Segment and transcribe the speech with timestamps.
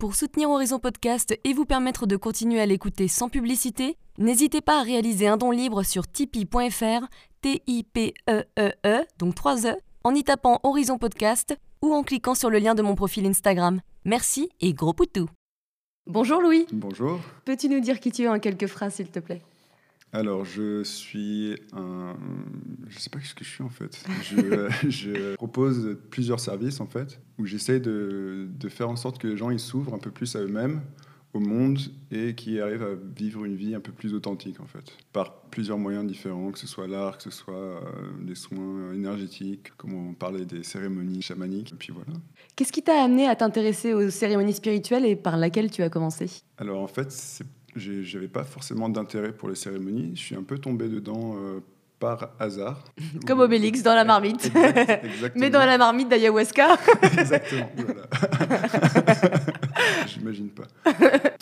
[0.00, 4.80] Pour soutenir Horizon Podcast et vous permettre de continuer à l'écouter sans publicité, n'hésitez pas
[4.80, 7.06] à réaliser un don libre sur tipeee.fr,
[7.42, 12.60] T-I-P-E-E-E, -E, donc 3 E, en y tapant Horizon Podcast ou en cliquant sur le
[12.60, 13.82] lien de mon profil Instagram.
[14.06, 15.28] Merci et gros poutou
[16.06, 16.66] Bonjour Louis.
[16.72, 17.20] Bonjour.
[17.44, 19.42] Peux-tu nous dire qui tu es en quelques phrases, s'il te plaît?
[20.12, 22.16] Alors, je suis un.
[22.88, 24.02] Je sais pas ce que je suis en fait.
[24.22, 29.28] Je, je propose plusieurs services en fait, où j'essaie de, de, faire en sorte que
[29.28, 30.80] les gens ils s'ouvrent un peu plus à eux-mêmes,
[31.32, 31.78] au monde,
[32.10, 35.78] et qui arrivent à vivre une vie un peu plus authentique en fait, par plusieurs
[35.78, 37.80] moyens différents, que ce soit l'art, que ce soit euh,
[38.20, 42.18] des soins énergétiques, comme on parlait des cérémonies chamaniques, et puis voilà.
[42.56, 46.28] Qu'est-ce qui t'a amené à t'intéresser aux cérémonies spirituelles et par laquelle tu as commencé?
[46.58, 50.12] Alors en fait, c'est j'avais pas forcément d'intérêt pour les cérémonies.
[50.14, 51.60] Je suis un peu tombé dedans euh,
[51.98, 52.84] par hasard.
[53.26, 54.46] Comme Obélix dans la marmite.
[54.46, 55.30] Exactement.
[55.36, 56.76] Mais dans la marmite d'ayahuasca.
[57.02, 57.70] Exactement.
[57.76, 58.06] Voilà.
[60.06, 60.64] J'imagine pas.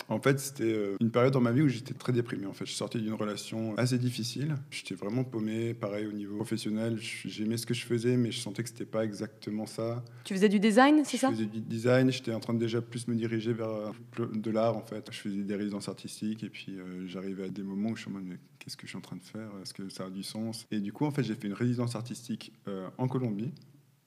[0.09, 2.47] En fait, c'était euh, une période dans ma vie où j'étais très déprimé.
[2.47, 4.55] En fait, je sortais d'une relation assez difficile.
[4.71, 5.75] J'étais vraiment paumé.
[5.75, 9.05] Pareil au niveau professionnel, j'aimais ce que je faisais, mais je sentais que c'était pas
[9.05, 10.03] exactement ça.
[10.23, 11.29] Tu faisais du design, c'est ça?
[11.29, 12.11] Je faisais du design.
[12.11, 13.91] J'étais en train de déjà plus me diriger vers euh,
[14.33, 14.75] de l'art.
[14.75, 17.95] En fait, je faisais des résidences artistiques et puis euh, j'arrivais à des moments où
[17.95, 19.51] je me disais qu'est-ce que je suis en train de faire?
[19.61, 20.65] Est-ce que ça a du sens?
[20.71, 22.51] Et du coup, en fait, j'ai fait une résidence artistique
[22.97, 23.51] en Colombie.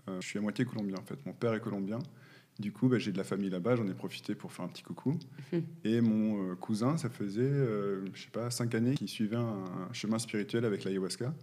[0.09, 1.25] je suis à moitié colombien en fait.
[1.27, 2.01] Mon père est colombien.
[2.63, 4.85] Du coup, bah, j'ai de la famille là-bas, j'en ai profité pour faire un petit
[4.85, 5.19] coucou.
[5.53, 5.63] Mhm.
[5.83, 9.65] Et mon euh, cousin, ça faisait, euh, je sais pas, cinq années qu'il suivait un,
[9.93, 11.35] chemin spirituel avec l'ayahuasca,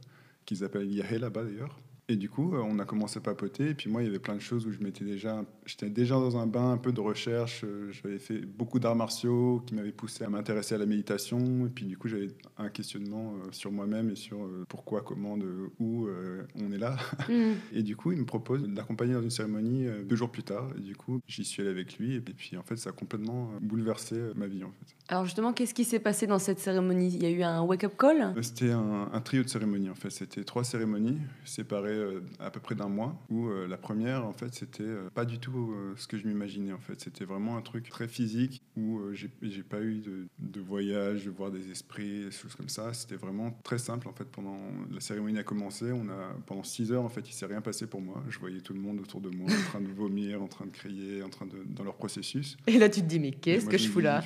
[0.45, 1.78] qu'ils appellent Yahé là-bas d'ailleurs.
[2.12, 3.70] Et du coup, euh, on a commencé à papoter.
[3.70, 6.16] Et puis moi, il y avait plein de choses où je m'étais déjà, j'étais déjà
[6.16, 7.64] dans un bain un peu de recherche.
[7.64, 11.68] Euh, j'avais fait beaucoup d'arts martiaux qui m'avaient poussé à m'intéresser à la méditation.
[11.68, 15.70] Et puis du coup, j'avais un questionnement euh, sur moi-même et sur pourquoi, comment, de,
[15.80, 16.08] où
[16.56, 16.98] on est là.
[17.30, 17.52] Mm.
[17.74, 20.72] Et du coup, il me propose d'accompagner dans une cérémonie deux jours plus tard.
[20.78, 22.16] Et du coup, j'y suis allé avec lui.
[22.16, 24.96] Et puis en fait, ça a complètement bouleversé ma vie en fait.
[25.10, 27.14] Alors justement, qu'est-ce qui s'est passé dans cette cérémonie?
[27.14, 28.34] Il y a eu un wake-up call?
[28.42, 30.10] C'était un, un, trio de cérémonies en fait.
[30.10, 31.98] C'était trois cérémonies séparées
[32.39, 35.39] à peu près d'un mois, où euh, la première, en fait, c'était euh, pas du
[35.39, 36.99] tout ce que je m'imaginais, en fait.
[36.99, 41.52] C'était vraiment un truc très physique, où j'ai pas eu de, de, voyage, de voir
[41.52, 42.93] des esprits, des choses comme ça.
[42.93, 44.26] C'était vraiment très simple, en fait.
[44.26, 44.59] Pendant
[44.92, 47.88] la cérémonie a commencé, on a, pendant six heures, en fait, il s'est rien passé
[47.88, 48.23] pour moi.
[48.30, 50.71] Je voyais tout le monde autour de moi, en train de vomir, en train de
[50.71, 52.58] crier, en train de, dans leur processus.
[52.67, 54.21] Et là, tu te dis, mais qu'est-ce que je fous là?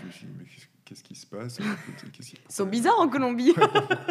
[0.93, 1.59] Qu'est-ce qui se passe
[2.19, 3.53] Ils sont bizarres en Colombie.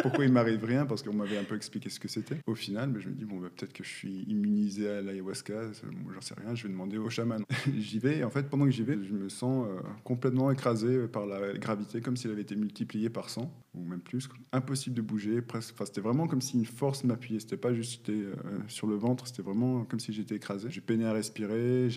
[0.01, 2.39] pourquoi il m'arrive rien Parce qu'on m'avait un peu expliqué ce que c'était.
[2.45, 5.71] Au final, ben, je me dis, bon, bah, peut-être que je suis immunisé à l'ayahuasca,
[6.13, 7.43] j'en sais rien, je vais demander au chaman.
[7.77, 11.07] j'y vais, et en fait, pendant que j'y vais, je me sens euh, complètement écrasé
[11.07, 14.27] par la gravité, comme s'il avait été multiplié par 100, ou même plus.
[14.51, 15.73] Impossible de bouger, presque.
[15.75, 17.39] Enfin, c'était vraiment comme si une force m'appuyait.
[17.39, 18.35] C'était pas juste euh,
[18.67, 20.69] sur le ventre, c'était vraiment comme si j'étais écrasé.
[20.69, 21.87] J'ai peiné à respirer,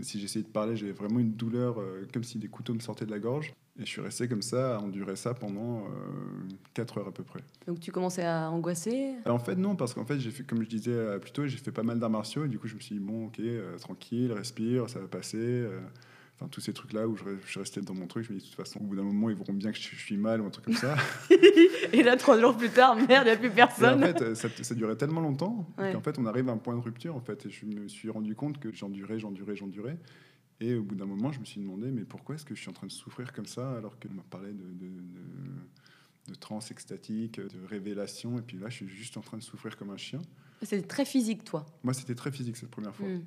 [0.00, 3.06] si j'essayais de parler, j'avais vraiment une douleur, euh, comme si des couteaux me sortaient
[3.06, 3.52] de la gorge.
[3.80, 5.84] Et je suis resté comme ça, à endurer ça pendant
[6.74, 7.40] 4 euh, heures à peu près.
[7.66, 9.14] Donc tu commençais à angoisser?
[9.24, 11.56] En fait, non, parce qu'en fait, j'ai fait, comme je disais euh, plus tôt, j'ai
[11.56, 12.44] fait pas mal d'arts martiaux.
[12.44, 15.66] Et du coup, je me suis dit, bon, ok, euh, tranquille, respire, ça va passer.
[16.36, 18.50] Enfin, tous ces trucs-là où je, je, restais dans mon truc, je me dis, de
[18.50, 20.50] toute façon, au bout d'un moment, ils verront bien que je, suis mal ou un
[20.50, 20.96] truc comme ça.
[21.92, 24.04] et là, trois jours plus tard, merde, il n'y a plus personne.
[24.04, 26.80] en fait, ça, ça, durait tellement longtemps qu'en fait, on arrive à un point de
[26.80, 27.16] rupture.
[27.16, 29.96] En fait, et je me suis rendu compte que j'endurais, j'endurais, j'endurais.
[30.60, 32.68] Et au bout d'un moment, je me suis demandé, mais pourquoi est-ce que je suis
[32.68, 34.90] en train de souffrir comme ça alors qu'on m'a parlé de, de,
[36.28, 39.76] de, transe extatique, de révélation, et puis là, je suis juste en train de souffrir
[39.76, 40.20] comme un chien.
[40.62, 43.08] C'était très physique, toi Moi, c'était très physique cette première fois.
[43.08, 43.24] Hmm.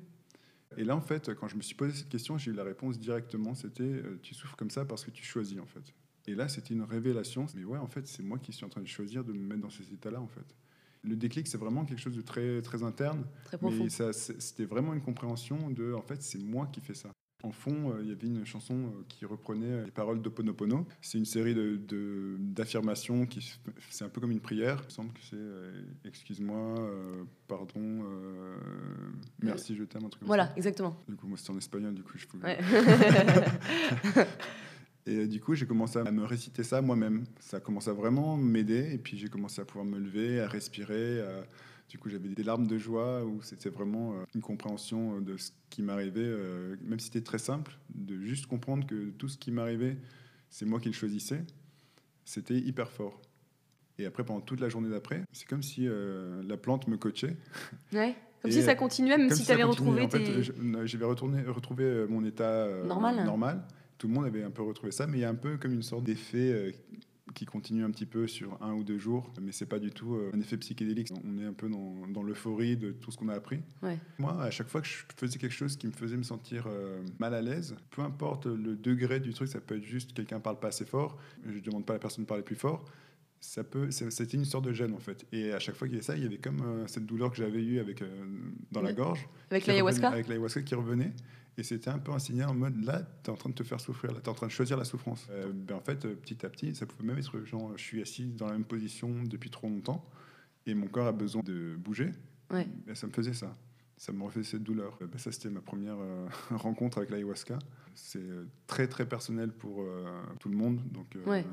[0.76, 2.98] Et là, en fait, quand je me suis posé cette question, j'ai eu la réponse
[2.98, 5.92] directement, c'était euh, tu souffres comme ça parce que tu choisis, en fait.
[6.26, 7.46] Et là, c'était une révélation.
[7.54, 9.60] Mais ouais, en fait, c'est moi qui suis en train de choisir de me mettre
[9.60, 10.54] dans ces états-là, en fait.
[11.02, 13.24] Le déclic, c'est vraiment quelque chose de très, très interne.
[13.44, 13.84] Très profond.
[13.84, 17.10] Mais c'était vraiment une compréhension de, en fait, c'est moi qui fais ça.
[17.44, 20.86] En fond, euh, il y avait une chanson euh, qui reprenait les paroles d'Oponopono.
[21.02, 21.54] C'est une série
[22.38, 23.58] d'affirmations de, qui
[23.90, 24.78] c'est un peu comme une prière.
[24.80, 25.70] Il me semble que c'est euh,
[26.06, 26.74] excuse-moi,
[27.46, 28.02] pardon,
[29.42, 30.96] merci, je t'aime, un truc comme voilà, exactement.
[31.06, 32.58] Du coup, moi c'était en espagnol, du coup je pouvais.
[35.06, 37.26] Et du coup, j'ai commencé à me réciter ça moi-même.
[37.38, 38.94] Ça a commencé à vraiment m'aider.
[38.94, 41.44] Et puis, j'ai commencé à pouvoir me lever, à respirer, à
[41.88, 45.36] du coup, j'avais des larmes de joie où c'était vraiment euh, une compréhension euh, de
[45.36, 49.38] ce qui m'arrivait, euh, même si c'était très simple, de juste comprendre que tout ce
[49.38, 49.96] qui m'arrivait,
[50.50, 51.44] c'est moi qui le choisissais.
[52.24, 53.20] C'était hyper fort.
[53.98, 57.36] Et après, pendant toute la journée d'après, c'est comme si la plante me coachait.
[57.92, 58.16] Ouais.
[58.42, 60.42] Comme si ça continuait, même si, tu avais retrouvé en tes...
[60.84, 63.24] J'avais retrouvé mon état normal.
[63.24, 63.62] normal.
[63.98, 65.72] Tout le monde avait un peu retrouvé ça, mais il y a un peu comme
[65.72, 66.74] une sorte d'effet
[67.34, 70.18] qui continue un petit peu sur un ou deux jours, mais c'est pas du tout
[70.32, 71.08] un effet psychédélique.
[71.24, 73.60] On est un peu dans, dans l'euphorie de tout ce qu'on a appris.
[74.18, 76.68] Moi, à chaque fois que je faisais quelque chose qui me faisait me sentir
[77.18, 80.58] mal à l'aise, peu importe le degré du truc, ça peut être juste quelqu'un parle
[80.58, 82.84] pas assez fort, je demande pas à la personne de parler plus fort
[83.44, 85.26] ça peut, c'était une sorte de gêne en fait.
[85.30, 87.30] Et à chaque fois qu'il y avait ça, il y avait comme euh, cette douleur
[87.30, 88.06] que j'avais eue avec, euh,
[88.72, 89.28] dans la gorge.
[89.50, 90.08] Avec l'ayahuasca?
[90.08, 91.12] Avec l'ayahuasca qui revenait.
[91.56, 93.62] Et c'était un peu un signal en mode là, tu es en train de te
[93.62, 95.26] faire souffrir, là, tu es en train de choisir la souffrance.
[95.30, 98.26] Euh, ben, en fait, petit à petit, ça pouvait même être genre, je suis assis
[98.26, 100.04] dans la même position depuis trop longtemps
[100.66, 102.12] et mon corps a besoin de bouger.
[102.50, 102.66] Ouais.
[102.86, 103.54] Ben, ça me faisait ça.
[103.96, 104.98] Ça me refait cette douleur.
[105.00, 105.96] Ben, ça, c'était ma première
[106.50, 107.58] rencontre avec l'ayahuasca.
[107.94, 108.26] C'est
[108.66, 109.86] très, très personnel pour
[110.40, 110.80] tout le monde.
[110.90, 111.44] Donc, ouais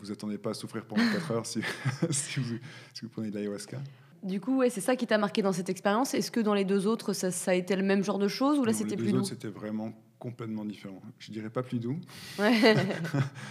[0.00, 1.60] vous attendez pas à souffrir pendant 4 heures si,
[2.10, 2.58] si, vous,
[2.94, 3.78] si, vous, prenez de l'ayahuasca.
[4.22, 6.14] Du coup, ouais, c'est ça qui t'a marqué dans cette expérience.
[6.14, 8.58] Est-ce que dans les deux autres, ça, ça, a été le même genre de choses
[8.58, 11.00] ou là c'était plus doux C'était vraiment complètement différent.
[11.18, 12.00] Je dirais pas plus doux,
[12.38, 12.74] ouais.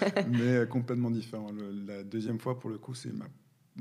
[0.29, 1.49] mais euh, complètement différent.
[1.87, 3.11] la deuxième fois, pour le coup, c'est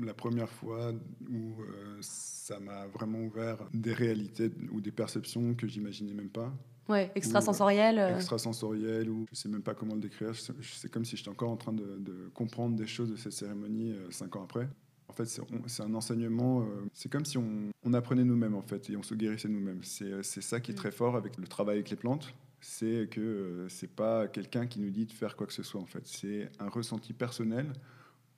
[0.03, 0.93] la première fois
[1.29, 6.53] où euh, ça m'a vraiment ouvert des réalités ou des perceptions que j'imaginais même pas.
[6.89, 7.99] Ouais, extrasensoriel.
[7.99, 8.15] Euh.
[8.15, 10.31] Extrasensoriel, ou je sais même pas comment le décrire.
[10.61, 14.09] C'est comme si j'étais encore en train de, comprendre des choses de cette cérémonie euh,
[14.11, 14.69] cinq ans après.
[15.17, 15.25] Fait,
[15.67, 19.01] c'est un enseignement, euh, c'est comme si on, on apprenait nous-mêmes, en fait, et on
[19.01, 19.81] se guérissait nous-mêmes.
[19.83, 20.77] C'est ça qui est mm.
[20.77, 24.91] très fort avec le travail avec les plantes, c'est que c'est pas quelqu'un qui nous
[24.91, 26.05] dit de faire quoi que ce soit, en fait.
[26.05, 27.73] C'est un ressenti personnel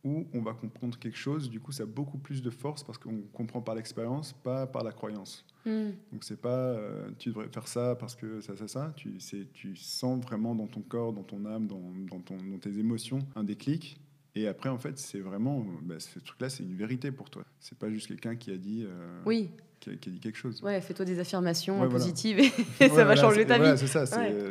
[0.05, 2.97] où on va comprendre quelque chose, du coup, ça a beaucoup plus de force parce
[2.97, 5.45] qu'on comprend par l'expérience, pas par la croyance.
[5.65, 5.89] Hmm.
[6.13, 8.93] Donc c'est pas euh, tu devrais faire ça parce que ça, ça, ça.
[8.95, 9.17] Tu,
[9.53, 13.19] tu sens vraiment dans ton corps, dans ton âme, dans, dans, ton, dans tes émotions
[13.35, 13.99] un déclic.
[14.35, 17.43] Et après, en fait, c'est vraiment, bah, ce truc-là, c'est une vérité pour toi.
[17.59, 18.83] C'est pas juste quelqu'un qui a dit.
[18.85, 19.49] Euh, oui.
[19.79, 20.61] Qui a, dit quelque chose.
[20.61, 22.49] Ouais, fais-toi des affirmations positives et
[22.89, 23.77] ça va changer ta vie.
[23.77, 24.05] c'est ça.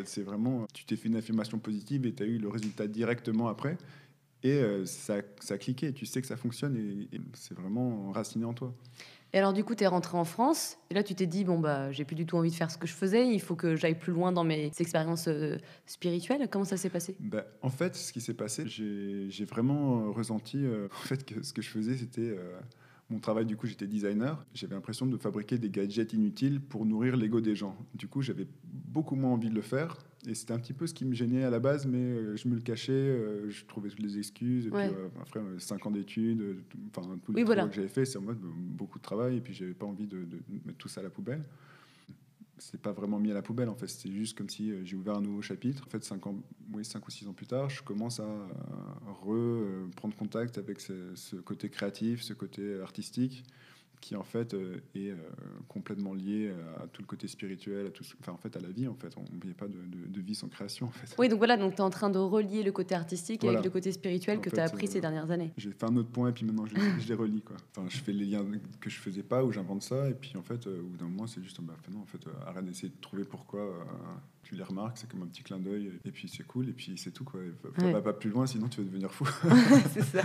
[0.05, 3.49] C'est vraiment, tu t'es fait une affirmation positive et tu as eu le résultat directement
[3.49, 3.77] après.
[4.43, 5.93] Et euh, ça, ça a cliqué.
[5.93, 8.73] Tu sais que ça fonctionne et, et c'est vraiment enraciné en toi.
[9.35, 10.79] Et alors, du coup, tu es rentré en France.
[10.91, 12.79] Et là, tu t'es dit, bon, bah, j'ai plus du tout envie de faire ce
[12.79, 13.29] que je faisais.
[13.29, 16.49] Il faut que j'aille plus loin dans mes expériences euh, spirituelles.
[16.51, 17.15] Comment ça s'est passé?
[17.21, 21.43] Bah, En fait, ce qui s'est passé, j'ai vraiment euh, ressenti euh, en fait, que
[21.43, 22.35] ce que je faisais, c'était.
[23.11, 24.45] mon travail, du coup, j'étais designer.
[24.55, 27.77] J'avais l'impression de fabriquer des gadgets inutiles pour nourrir l'ego des gens.
[27.95, 29.99] Du coup, j'avais beaucoup moins envie de le faire.
[30.27, 32.49] Et c'était un petit peu ce qui me gênait à la base, mais euh, je
[32.49, 34.67] me le cachais, euh, je trouvais toutes les excuses.
[34.67, 36.57] Et puis, euh, après, 5 ans d'études,
[36.89, 39.75] enfin, tous les que j'avais fait, c'est en mode beaucoup de travail, et puis j'avais
[39.75, 40.27] pas envie de,
[40.67, 41.43] mettre tout ça à la poubelle.
[42.61, 43.87] C'est pas vraiment mis à la poubelle, en fait.
[43.87, 45.85] C'était juste comme si j'ai ouvert un nouveau chapitre.
[45.87, 46.43] En fait, 5 ans,
[46.73, 48.27] oui, cinq ou 6 ans plus tard, je commence à
[49.23, 53.45] reprendre contact avec ce, ce, côté créatif, ce côté artistique
[54.01, 55.17] qui en fait euh, est euh,
[55.69, 56.53] complètement lié
[56.83, 59.15] à tout le côté spirituel, à tout, enfin en fait à la vie en fait.
[59.17, 61.15] On n'y pas de, de, vie sans création en fait.
[61.19, 63.71] Oui, donc voilà, donc tu es en train de relier le côté artistique avec le
[63.71, 65.53] côté spirituel que tu as appris euh, ces dernières années.
[65.57, 67.57] J'ai fait un autre point et puis maintenant je, les relie quoi.
[67.77, 68.45] Enfin, je fais les liens
[68.81, 71.27] que je faisais pas ou j'invente ça et puis en fait au bout d'un moment
[71.27, 73.69] c'est juste bah, non en fait arrête d'essayer de trouver pourquoi
[74.49, 76.95] tu les remarques, c'est comme un petit clin d'œil, et puis c'est cool, et puis
[76.97, 77.25] c'est tout.
[77.25, 77.41] Quoi.
[77.79, 77.93] Ouais.
[77.93, 79.29] Va pas plus loin, sinon tu vas devenir fou.
[79.93, 80.23] c'est ça.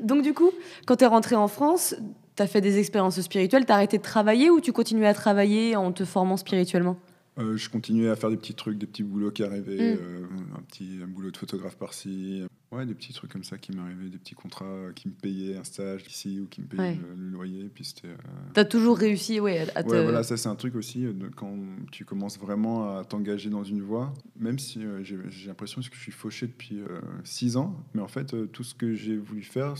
[0.00, 0.52] Donc du coup,
[0.86, 1.96] quand tu es rentré en France,
[2.36, 5.14] tu as fait des expériences spirituelles, tu as arrêté de travailler ou tu continuais à
[5.14, 6.96] travailler en te formant spirituellement?
[7.38, 9.98] Euh, je continuais à faire des petits trucs, des petits boulots qui arrivaient, mm.
[10.00, 12.42] euh, un petit boulot de photographe par-ci.
[12.72, 15.62] Ouais, des petits trucs comme ça qui m'arrivaient, des petits contrats qui me payaient un
[15.62, 17.70] stage ici ou qui me payaient le, loyer.
[17.72, 18.08] Puis c'était.
[18.08, 18.16] Euh,
[18.54, 19.90] T'as toujours réussi, ouais, à te.
[19.90, 21.06] Ouais, voilà, ça c'est un truc aussi
[21.36, 21.56] quand
[21.92, 24.14] tu commences vraiment à t'engager dans une voie.
[24.38, 26.80] Même si j'ai l'impression que je suis fauché depuis
[27.22, 29.74] six ans, mais en fait tout ce que j'ai voulu faire,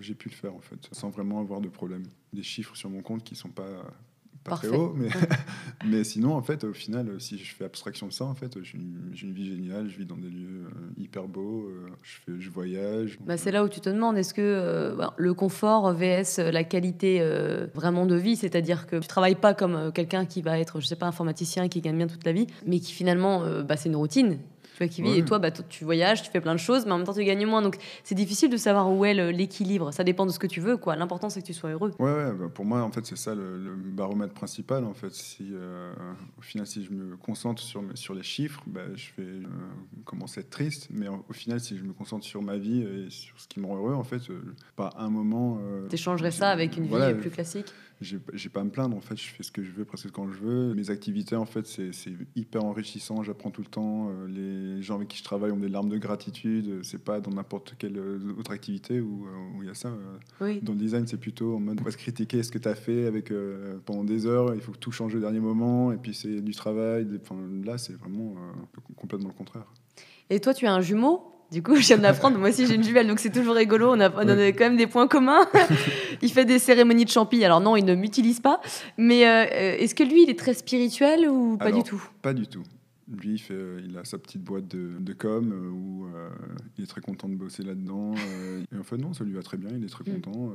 [0.00, 2.02] j'ai pu le faire en fait, sans vraiment avoir de problème.
[2.32, 3.84] Des chiffres sur mon compte qui sont pas
[4.48, 5.08] pas très haut, mais,
[5.86, 8.78] mais sinon, en fait, au final, si je fais abstraction de ça, en fait, j'ai
[8.78, 12.50] une, vie géniale, je vis dans des lieux euh, hyper beaux, euh, je, fais, je
[12.50, 13.18] voyage.
[13.26, 16.64] Bah, c'est là où tu te demandes, est-ce que euh, bah, le confort vs la
[16.64, 17.22] qualité
[17.74, 20.96] vraiment de vie, c'est-à-dire que tu travailles pas comme quelqu'un qui va être, je sais
[20.96, 24.38] pas, informaticien qui gagne bien toute la vie, mais qui finalement, bah, c'est une routine
[24.86, 25.16] qui vit.
[25.16, 27.24] Et toi, bah, tu voyages, tu fais plein de choses, mais en même temps, tu
[27.24, 27.62] gagnes moins.
[27.62, 29.92] Donc, c'est difficile de savoir où est l'équilibre.
[29.92, 30.76] Ça dépend de ce que tu veux.
[30.76, 30.96] quoi.
[30.96, 31.92] L'important, c'est que tu sois heureux.
[31.98, 34.84] Ouais, ouais bah, pour moi, en fait, c'est ça le, baromètre principal.
[34.84, 35.92] En fait, si euh,
[36.38, 39.46] au final, si je me concentre sur, sur les chiffres, bah, je vais euh,
[40.04, 40.88] commencer à être triste.
[40.90, 43.66] Mais au final, si je me concentre sur ma vie et sur ce qui me
[43.66, 45.58] rend heureux, en fait, euh, pas un moment.
[45.88, 47.72] tu échangerais ça avec une vie plus classique?
[48.00, 50.30] J'ai pas à me plaindre en fait je fais ce que je veux presque quand
[50.30, 50.74] je veux.
[50.74, 53.22] Mes activités en fait c'est hyper enrichissant.
[53.22, 55.98] J'apprends tout le temps euh, les gens avec qui je travaille ont des larmes de
[55.98, 56.80] gratitude.
[56.84, 59.92] C'est pas dans n'importe quelle euh, autre activité où euh, il y a ça
[60.62, 62.74] dans le design c'est plutôt en mode on va se critiquer ce que tu as
[62.74, 63.32] fait avec
[63.84, 64.54] pendant des heures.
[64.54, 65.92] Il faut que tout change au dernier moment.
[65.92, 68.36] Et puis c'est du travail enfin, là c'est vraiment
[68.96, 69.66] complètement le contraire.
[70.30, 71.37] Et toi tu as un jumeau?
[71.50, 72.38] Du coup, je viens de l'apprendre.
[72.38, 73.90] Moi aussi, j'ai une jumelle, donc c'est toujours rigolo.
[73.90, 75.46] On a, on a quand même des points communs.
[76.22, 77.42] il fait des cérémonies de champi.
[77.42, 78.60] Alors non, il ne m'utilise pas.
[78.98, 82.02] Mais euh, est-ce que lui, il est très spirituel ou pas du tout?
[82.20, 82.62] Pas du tout.
[83.10, 86.06] Lui, il, fait, euh, il a sa petite boîte de, de com euh, où
[86.76, 88.12] il est très content de bosser là-dedans.
[88.70, 89.70] et en fait, non, ça lui va très bien.
[89.74, 90.20] Il est très hmm.
[90.20, 90.52] content.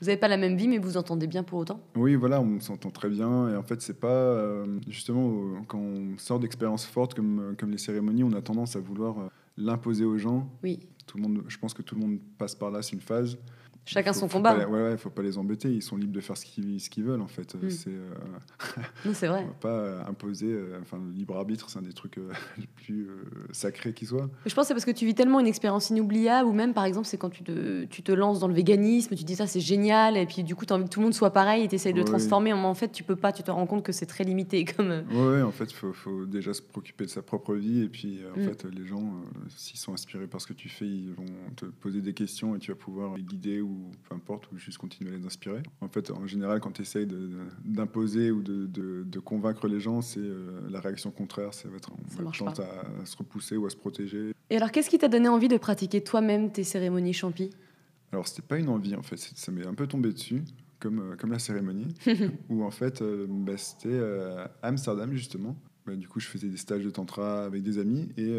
[0.00, 1.80] Vous n'avez pas la même vie, mais vous vous entendez bien pour autant?
[1.94, 3.48] Oui, voilà, on s'entend très bien.
[3.50, 4.64] Et en fait, c'est pas.
[4.88, 9.30] justement, quand on sort d'expériences fortes comme, comme les cérémonies, on a tendance à vouloir
[9.56, 10.50] l'imposer aux gens.
[10.62, 10.80] Oui.
[11.06, 13.38] Tout le monde, je pense que tout le monde passe par là, c'est une phase.
[13.86, 14.52] Chacun son combat.
[14.52, 15.70] Pas, ouais, faut pas les embêter.
[15.70, 17.54] Ils sont libres de faire ce qu'ils ce qu'ils veulent, en fait.
[17.54, 17.70] Hmm.
[17.70, 17.90] C'est.
[17.90, 19.12] Euh...
[19.14, 19.42] c'est vrai.
[19.44, 20.48] On va pas euh, imposer.
[20.48, 23.08] Euh, enfin, le libre arbitre, c'est un des trucs euh, les plus
[23.52, 24.28] sacrés qui soient.
[24.44, 26.84] Je pense que c'est parce que tu vis tellement une expérience inoubliable, ou même, par
[26.84, 29.60] exemple, c'est quand tu te, tu te lances dans le véganisme, tu dis ça, c'est
[29.60, 31.68] génial, et puis du coup, tu as envie que tout le monde soit pareil, et
[31.68, 32.52] tu essayes de le transformer.
[32.52, 33.32] Mais en fait, tu peux pas.
[33.32, 34.64] Tu te rends compte que c'est très limité.
[34.76, 35.04] Comme.
[35.12, 38.40] Ouais, en fait, faut, faut déjà se préoccuper de sa propre vie, et puis en
[38.40, 38.44] hmm.
[38.44, 39.12] fait, les gens,
[39.48, 41.24] s'ils sont inspirés par ce que tu fais, ils vont
[41.54, 43.75] te poser des questions, et tu vas pouvoir les guider ou
[44.08, 45.62] peu importe juste continuer à les inspirer.
[45.80, 47.08] En fait, en général, quand tu essayes
[47.64, 51.90] d'imposer ou de, de, convaincre les gens, c'est euh, la réaction contraire, ça va être
[52.18, 54.32] on tente à, se repousser ou à se protéger.
[54.50, 57.50] Et alors, qu'est-ce qui t'a donné envie de pratiquer toi-même tes cérémonies champi?
[58.12, 60.42] Alors, c'était pas une envie, en fait, ça m'est un peu tombé dessus.
[60.78, 61.94] Comme, euh, comme la cérémonie,
[62.50, 65.56] où en fait, euh, bah, c'était à Amsterdam justement.
[65.86, 68.38] Bah, du coup, je faisais des stages de tantra avec des amis et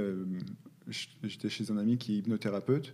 [1.23, 2.93] j'étais chez un ami qui est hypnothérapeute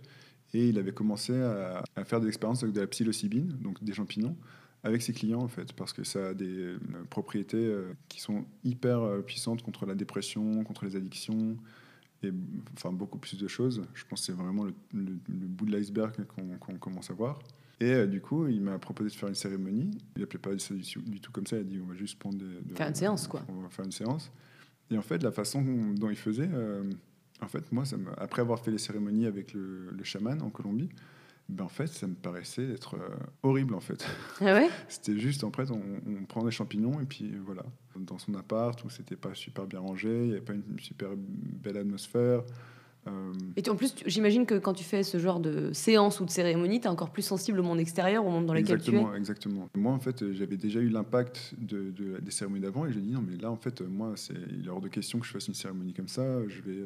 [0.54, 4.36] et il avait commencé à, faire des expériences avec de la psilocybine, donc des champignons,
[4.84, 6.78] avec ses clients en fait, parce que ça a des euh,
[7.10, 11.56] propriétés euh, qui sont hyper euh, puissantes contre la dépression, contre les addictions,
[12.22, 12.32] et
[12.74, 13.82] enfin beaucoup plus de choses.
[13.94, 17.40] Je pense que c'est vraiment le, bout de l'iceberg qu'on commence à voir.
[17.80, 19.90] Et du coup, il m'a proposé de faire une cérémonie.
[20.16, 21.56] Il n'appelait pas ça du, tout comme ça.
[21.56, 23.44] Il a dit on va juste prendre des, faire une séance quoi.
[23.48, 24.30] On va faire une séance.
[24.90, 25.60] Et en fait, la façon
[25.94, 26.48] dont il faisait,
[27.44, 30.90] en fait, moi, ça après avoir fait les cérémonies avec le, chaman en Colombie,
[31.48, 33.08] ben en fait, ça me paraissait être euh,
[33.42, 34.06] horrible en fait.
[34.40, 34.68] Ah ouais?
[34.88, 37.64] C'était juste en fait, on, prend des champignons et puis voilà,
[37.96, 41.10] dans son appart où c'était pas super bien rangé, il n'y avait pas une super
[41.16, 42.42] belle atmosphère.
[43.06, 46.30] Euh, et en plus, j'imagine que quand tu fais ce genre de séance ou de
[46.30, 49.04] cérémonie, tu es encore plus sensible au monde extérieur, au monde dans lequel tu es.
[49.16, 49.68] Exactement.
[49.74, 53.22] Moi, en fait, j'avais déjà eu l'impact de, des cérémonies d'avant et j'ai dit non,
[53.26, 54.14] mais là, en fait, moi,
[54.50, 56.46] il est hors de question que je fasse une cérémonie comme ça.
[56.48, 56.84] Je vais.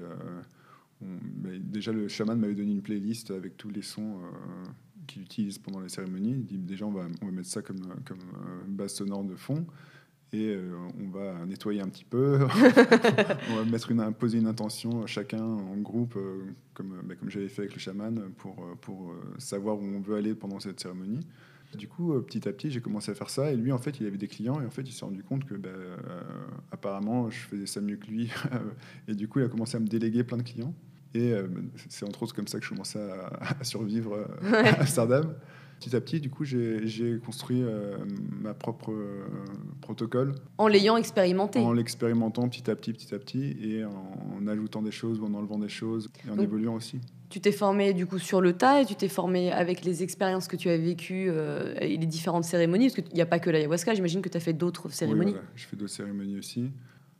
[1.02, 4.70] Euh, déjà, le chaman m'avait donné une playlist avec tous les sons euh,
[5.06, 6.32] qu'il utilise pendant les cérémonies.
[6.32, 8.18] Il dit déjà, on va, on va mettre ça comme, comme
[8.66, 9.64] base sonore de fond
[10.32, 12.40] et euh, on va nettoyer un petit peu,
[13.50, 16.42] on va mettre une, poser une intention chacun en groupe, euh,
[16.74, 20.16] comme, bah, comme j'avais fait avec le chaman, pour, euh, pour savoir où on veut
[20.16, 21.20] aller pendant cette cérémonie.
[21.76, 23.52] Du coup, petit à petit, j'ai commencé à faire ça.
[23.52, 24.58] Et lui, en fait, il avait des clients.
[24.62, 25.68] Et en fait, il s'est rendu compte que, bah,
[26.72, 28.30] apparemment, je faisais ça mieux que lui.
[29.08, 30.74] et du coup, il a commencé à me déléguer plein de clients.
[31.12, 31.34] Et
[31.90, 35.34] c'est entre autres comme ça que je commençais à, à survivre à Amsterdam.
[35.78, 37.96] Petit à petit, du coup, j'ai construit euh,
[38.40, 39.26] ma propre euh,
[39.80, 40.34] protocole.
[40.58, 44.90] En l'ayant expérimenté En l'expérimentant petit à petit, petit à petit, et en, ajoutant des
[44.90, 47.00] choses ou en enlevant des choses, et en évoluant aussi.
[47.28, 50.48] Tu t'es formé du coup sur le tas et tu t'es formé avec les expériences
[50.48, 53.50] que tu as vécues euh, et les différentes cérémonies Parce qu'il n'y a pas que
[53.50, 55.32] l'ayahuasca, j'imagine que tu as fait d'autres cérémonies.
[55.32, 56.70] Oui, je fais d'autres cérémonies aussi.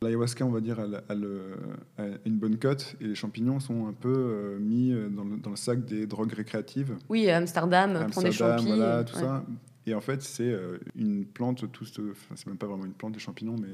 [0.01, 4.59] L'ayahuasca, on va dire, a, une bonne cote et les champignons sont un peu euh,
[4.59, 6.95] mis euh, dans le, sac des drogues récréatives.
[7.09, 8.75] Oui, Amsterdam, Amsterdam des champignons.
[8.77, 9.43] Voilà, tout ça.
[9.85, 13.19] Et en fait, c'est euh, une plante, tout, c'est même pas vraiment une plante, des
[13.19, 13.67] champignons, mais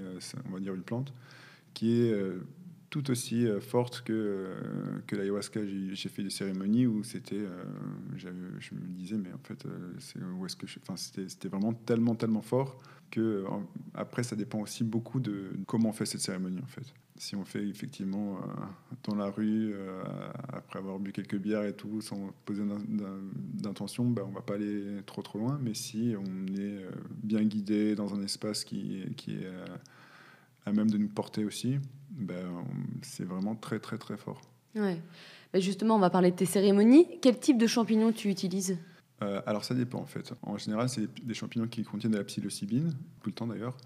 [0.49, 1.13] on va dire une plante,
[1.75, 2.15] qui est
[2.89, 4.47] tout aussi forte que,
[5.05, 5.59] que l'ayahuasca.
[5.91, 7.43] J'ai fait des cérémonies où c'était,
[8.15, 9.63] je me disais, mais en fait,
[10.39, 12.79] où est-ce que c'était vraiment tellement, tellement fort
[13.93, 16.93] après ça dépend aussi beaucoup de comment on fait cette cérémonie en fait.
[17.17, 18.65] Si on fait effectivement euh,
[19.05, 20.03] dans la rue euh,
[20.51, 22.63] après avoir bu quelques bières et tout sans poser
[23.53, 25.57] d'intention, ben, on va pas aller trop trop loin.
[25.61, 26.91] Mais si on est euh,
[27.23, 29.47] bien guidé dans un espace qui, qui est
[30.65, 31.79] à même de nous porter aussi,
[32.11, 32.65] ben,
[33.01, 34.41] c'est vraiment très très très fort.
[34.75, 35.01] Ouais.
[35.53, 37.07] Ben, justement, on va parler de tes cérémonies.
[37.21, 38.77] Quel type de champignons tu utilises?
[39.21, 40.33] Euh, alors ça dépend en fait.
[40.41, 43.77] En général, c'est des champignons qui contiennent de la psilocybine, tout le temps d'ailleurs.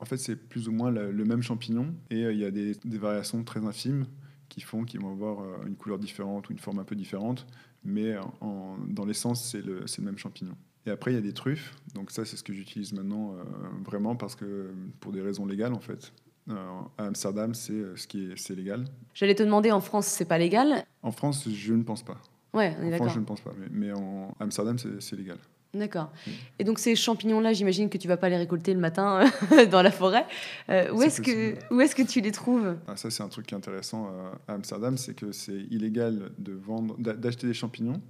[0.00, 2.76] En fait, c'est plus ou moins le, même champignon et euh, il y a des,
[2.84, 4.06] variations très infimes
[4.48, 7.46] qui font qu'ils vont avoir euh, une couleur différente ou une forme un peu différente,
[7.84, 10.56] mais dans l'essence, c'est le, le, même champignon.
[10.86, 11.74] Et après, il y a des truffes.
[11.94, 13.36] Donc ça, c'est ce que j'utilise maintenant
[13.84, 16.12] vraiment parce que pour des raisons légales en fait.
[16.48, 18.84] à Amsterdam, c'est ce qui est, c'est légal.
[19.14, 20.84] J'allais te demander, en France, c'est pas légal?
[21.02, 22.20] En France, je ne pense pas.
[22.58, 23.08] Ouais, on est d'accord.
[23.08, 25.38] je ne pense pas, mais, mais en Amsterdam, c'est légal.
[25.74, 26.10] D'accord.
[26.58, 29.20] Et donc ces champignons-là, j'imagine que tu vas pas les récolter le matin
[29.70, 30.24] dans la forêt.
[30.70, 32.76] Euh, où est-ce que où est-ce que tu les trouves?
[32.86, 36.30] Ah, ça, c'est un truc qui est intéressant euh, à Amsterdam, c'est que c'est illégal
[36.38, 38.00] de vendre, d'a- d'acheter des champignons,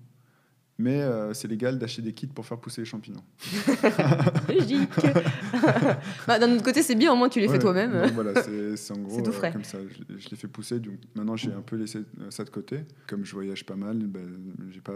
[0.78, 3.24] mais euh, c'est légal d'acheter des kits pour faire pousser les champignons.
[4.48, 4.90] Logique.
[6.26, 8.10] bah, D'un autre côté, c'est bien, au moins tu les fais toi-même.
[8.14, 8.42] voilà,
[8.76, 9.52] c'est en gros tout euh, frais.
[9.52, 9.78] comme ça.
[9.88, 12.80] Je, je l'ai fait pousser, donc maintenant j'ai un peu laissé euh, ça de côté.
[13.08, 14.28] Comme je voyage pas mal, ben,
[14.70, 14.92] j'ai pas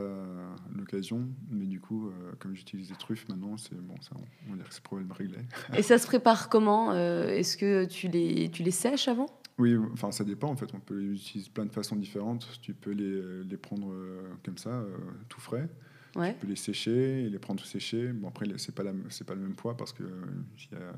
[0.77, 4.12] l'occasion, mais du coup, euh, comme j'utilise des truffes maintenant, c'est bon, ça,
[4.47, 5.39] on va dire que c'est problème réglé.
[5.77, 9.27] Et ça se prépare comment Est-ce que tu les, tu les sèches avant?
[9.62, 10.73] Oui, enfin ça dépend en fait.
[10.75, 12.49] On peut les utiliser plein de façons différentes.
[12.62, 14.88] Tu peux les, les prendre euh, comme ça, euh,
[15.28, 15.69] tout frais.
[16.16, 16.35] Ouais.
[16.35, 18.12] Tu peux les sécher et les prendre séchés.
[18.12, 20.09] Bon après c'est pas la- c'est pas le même poids parce que euh,
[20.71, 20.92] il y a,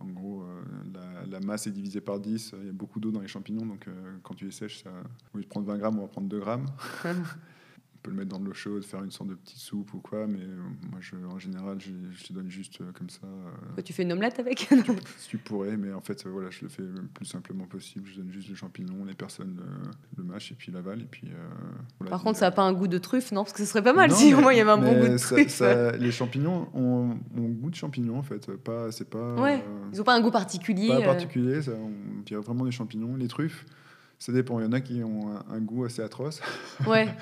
[0.00, 0.62] en gros euh,
[0.92, 2.54] la, la masse est divisée par 10.
[2.60, 4.90] Il y a beaucoup d'eau dans les champignons donc euh, quand tu les sèches, ça,
[5.32, 6.66] au lieu de prendre 20 grammes, on va prendre 2 grammes.
[8.06, 9.98] On peut le mettre dans de l'eau chaude, faire une sorte de petite soupe ou
[9.98, 10.56] quoi, mais euh,
[10.90, 13.20] moi je, en général je, je te donne juste euh, comme ça.
[13.24, 14.68] euh, Quoi, Tu fais une omelette avec
[15.18, 18.08] si tu pourrais, mais en fait, voilà, je le fais le plus simplement possible.
[18.08, 19.60] Je donne juste les champignons, les personnes
[20.16, 21.00] le mâchent et puis l'avalent.
[21.00, 21.28] Et puis,
[21.98, 23.42] voilà, Par contre, ça a- n'a pas un goût de truffe, non?
[23.42, 24.92] Parce que ce serait pas mal Non, si au moins il y avait un bon
[25.00, 25.48] goût de truffe.
[25.48, 28.48] ça- les champignons ont, ont goût de champignons, en fait.
[28.58, 30.86] Pas, c'est pas, Ouais, Ils n'ont pas un goût particulier.
[30.88, 31.60] pas particulier.
[31.60, 33.16] Ça, on dirait vraiment des champignons.
[33.16, 33.66] Les truffes,
[34.20, 34.60] ça dépend.
[34.60, 36.40] Il y en a qui ont un, un goût assez atroce.
[36.86, 37.08] Ouais.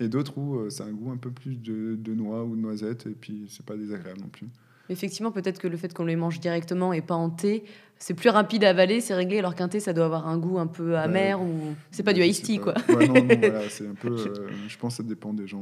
[0.00, 2.60] Et d'autres où euh, c'est un goût un peu plus de, de noix ou de
[2.60, 3.06] noisette.
[3.06, 4.46] Et puis, c'est pas désagréable non plus.
[4.88, 7.64] Effectivement, peut-être que le fait qu'on les mange directement et pas en thé,
[7.98, 10.58] c'est plus rapide à avaler, c'est réglé, alors qu'un thé, ça doit avoir un goût
[10.58, 11.74] un peu amer ou.
[11.90, 12.74] C'est pas du iced sais tea, quoi.
[12.74, 12.94] pas.
[12.94, 14.10] Ouais, non, non, voilà, c'est un peu.
[14.14, 15.60] euh, je pense que ça dépend des gens.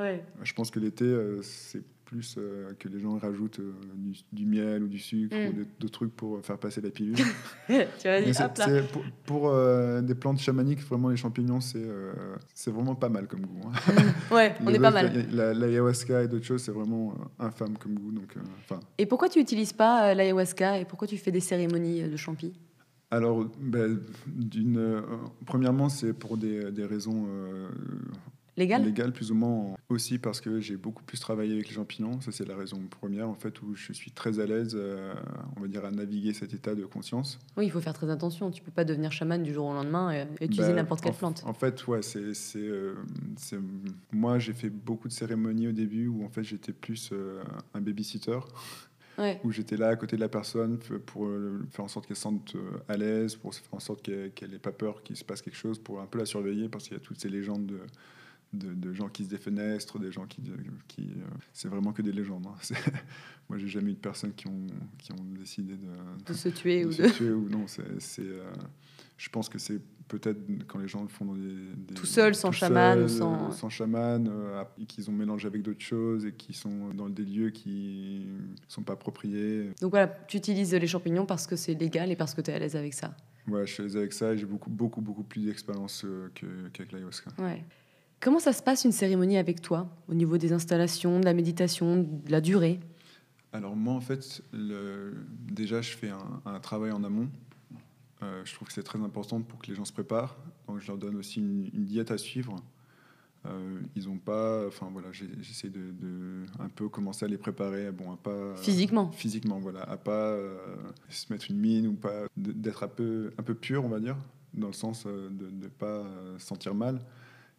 [0.00, 0.24] euh, Ouais.
[0.42, 4.46] Je pense que l'été, euh, c'est plus euh, que les gens rajoutent euh, du, du
[4.46, 5.48] miel ou du sucre Mm.
[5.48, 7.16] ou des- d'autres trucs pour faire passer la pilule.
[7.66, 7.84] tu vas
[8.20, 8.64] Mais dire, c'est- hop là.
[8.64, 12.12] c'est pour pour, euh, des plantes chamaniques, vraiment les champignons, c'est euh,
[12.54, 13.60] c'est vraiment pas mal comme goût.
[13.68, 13.92] hein.
[14.34, 15.12] Ouais, on est pas mal.
[15.32, 17.10] la- la- L'ayahuasca et d'autres choses, c'est vraiment
[17.40, 18.12] euh, infâme comme goût.
[18.12, 22.02] Donc, euh, Et pourquoi tu n'utilises pas euh, l'ayahuasca et pourquoi tu fais des cérémonies
[22.02, 22.52] euh, de champi?
[23.10, 25.00] Alors, ben, d'une, euh,
[25.44, 27.26] premièrement, c'est pour des, des raisons
[28.56, 29.74] Légal légales, plus ou moins.
[29.90, 32.20] Aussi parce que j'ai beaucoup plus travaillé avec les champignons.
[32.22, 35.12] Ça, c'est la raison première, en fait, où je suis très à l'aise, euh,
[35.56, 37.38] on va dire, à naviguer cet état de conscience.
[37.56, 38.50] Oui, il faut faire très attention.
[38.50, 41.42] Tu peux pas devenir chaman du jour au lendemain et utiliser Ben, n'importe quelle plante.
[41.44, 42.94] En fait, ouais, c'est, euh,
[43.36, 43.58] c'est-
[44.10, 47.42] moi, j'ai fait beaucoup de cérémonies au début où, en fait, j'étais plus euh,
[47.74, 48.38] un babysitter.
[49.18, 49.40] Ouais.
[49.44, 50.76] où j'étais là à côté de la personne
[51.06, 51.26] pour
[51.70, 52.54] faire en sorte qu'elle se sente
[52.86, 55.56] à l'aise, pour faire en sorte qu'elle qu'elle n'ait pas peur qu'il se passe quelque
[55.56, 57.78] chose, pour un peu la surveiller, parce qu'il y a toutes ces légendes de,
[58.56, 60.42] de, de gens qui se défenestrent, des gens qui...
[60.88, 62.46] qui euh, c'est vraiment que des légendes.
[62.46, 62.74] hein.
[63.48, 64.66] Moi, j'ai jamais eu de personnes qui ont,
[64.98, 65.86] qui ont décidé de,
[66.26, 67.08] De se tuer de ou se de.
[67.10, 67.66] tuer ou non.
[67.68, 68.50] C'est, euh,
[69.16, 72.34] je pense que c'est peut-être quand les gens le font dans des, des- Tout seul,
[72.34, 76.52] sans chaman sans- euh, sans chaman, euh, qu'ils ont mélangé avec d'autres choses et qui
[76.54, 78.26] sont dans des lieux qui
[78.68, 79.70] sont pas appropriés.
[79.80, 82.54] Donc voilà, tu utilises les champignons parce que c'est légal et parce que tu es
[82.54, 83.16] à l'aise avec ça.
[83.48, 86.90] Ouais, je suis à l'aise avec ça et j'ai beaucoup, beaucoup, beaucoup plus d'expérience qu'avec
[86.92, 87.30] l'ayahuasca.
[87.38, 87.62] Ouais.
[88.26, 91.98] Comment ça se passe une cérémonie avec toi au niveau des installations, de la méditation,
[92.02, 92.80] de la durée?
[93.52, 95.14] Alors moi, en fait, le-
[95.48, 97.28] déjà, je fais un, un travail en amont.
[98.24, 100.36] Euh, je trouve que c'est très important pour que les gens se préparent.
[100.66, 102.56] Donc, je leur donne aussi une, une diète à suivre.
[103.46, 107.92] Euh, ils ont pas, enfin voilà, j'essaie de, de un peu commencer à les préparer.
[107.92, 110.56] Bon, à pas Physiquement physiquement, voilà, à pas euh,
[111.10, 114.16] se mettre une mine ou pas d'être un peu un peu pur, on va dire,
[114.52, 116.02] dans le sens de ne pas
[116.38, 117.00] se sentir mal.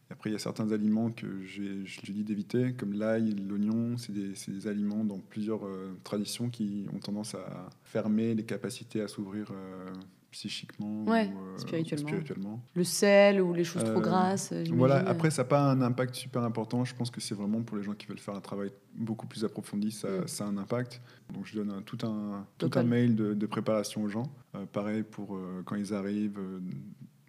[0.09, 3.31] Et après, il y a certains aliments que j'ai- je lui dis d'éviter, comme l'ail,
[3.47, 3.97] l'oignon.
[3.97, 9.07] C'est des, aliments dans plusieurs euh, traditions qui ont tendance à fermer les capacités à
[9.09, 9.91] s'ouvrir euh,
[10.31, 12.07] psychiquement Ouais, ou euh, spirituellement.
[12.07, 12.63] spirituellement.
[12.75, 14.53] Le sel ou les choses trop grasses.
[14.71, 16.85] Voilà, après, ça n'a pas un impact super important.
[16.85, 19.43] Je pense que c'est vraiment pour les gens qui veulent faire un travail beaucoup plus
[19.43, 20.27] approfondi, ça, Mm.
[20.27, 21.01] ça a un impact.
[21.33, 24.31] Donc, je donne un- tout, un, tout un mail de, de préparation aux gens.
[24.71, 26.39] Pareil pour quand ils arrivent.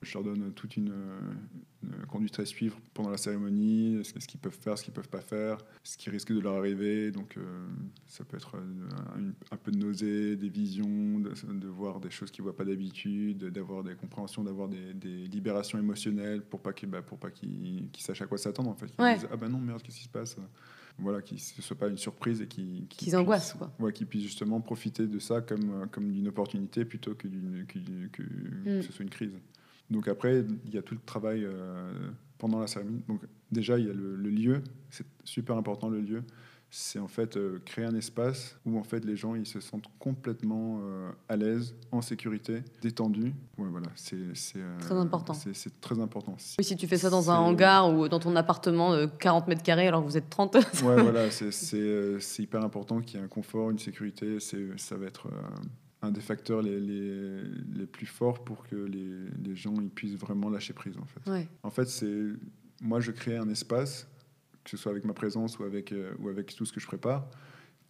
[0.02, 0.92] Je leur donne toute une,
[1.82, 5.20] une conduite à suivre pendant la cérémonie, ce qu'ils peuvent faire, ce qu'ils peuvent pas
[5.20, 7.10] faire, ce qui risque de leur arriver.
[7.10, 7.66] Donc, euh,
[8.06, 12.30] ça peut être un, un peu de nausée, des visions, de, de voir des choses
[12.30, 16.88] qu'ils voient pas d'habitude, d'avoir des compréhensions, d'avoir des, des libérations émotionnelles pour pas qu'ils
[16.88, 17.02] bah,
[17.98, 18.86] sachent à quoi s'attendre en fait.
[18.86, 19.14] Qu'ils Ouais.
[19.16, 20.36] disent ah ben non merde qu'est-ce qui se passe?
[21.00, 23.72] Voilà, que ce soit pas une surprise et qu'ils Qu'ils angoissent, quoi.
[23.78, 27.78] Ouais, qu'ils puissent justement profiter de ça comme, comme d'une opportunité plutôt que, d'une, que,
[28.08, 28.82] que, que Mm.
[28.82, 29.30] ce soit une crise.
[29.90, 31.90] Donc après, il y a tout le travail euh,
[32.38, 33.02] pendant la cérémonie.
[33.08, 33.20] Donc
[33.50, 36.22] déjà, il y a le, le lieu, c'est super important le lieu.
[36.70, 39.88] c'est en fait euh, créer un espace où en fait les gens ils se sentent
[39.98, 43.32] complètement euh, à l'aise, en sécurité, détendus.
[43.56, 44.18] Ouais, voilà, c'est
[44.80, 45.32] très important.
[45.32, 46.36] C'est très important.
[46.58, 49.62] Oui, si tu fais ça dans un hangar ou dans ton appartement de 40 mètres
[49.62, 50.54] carrés alors que vous êtes 30.
[50.56, 54.38] ouais, voilà, c'est hyper important qu'il y ait un confort, une sécurité.
[54.38, 55.28] Ça va être
[56.00, 57.42] un des facteurs les, les,
[57.74, 59.08] les, plus forts pour que les,
[59.42, 61.30] les, gens ils puissent vraiment lâcher prise en fait.
[61.30, 61.48] Ouais.
[61.62, 62.24] En fait, c'est
[62.80, 64.06] moi je crée un espace
[64.68, 66.86] que ce soit avec ma présence ou avec, euh, ou avec tout ce que je
[66.86, 67.26] prépare,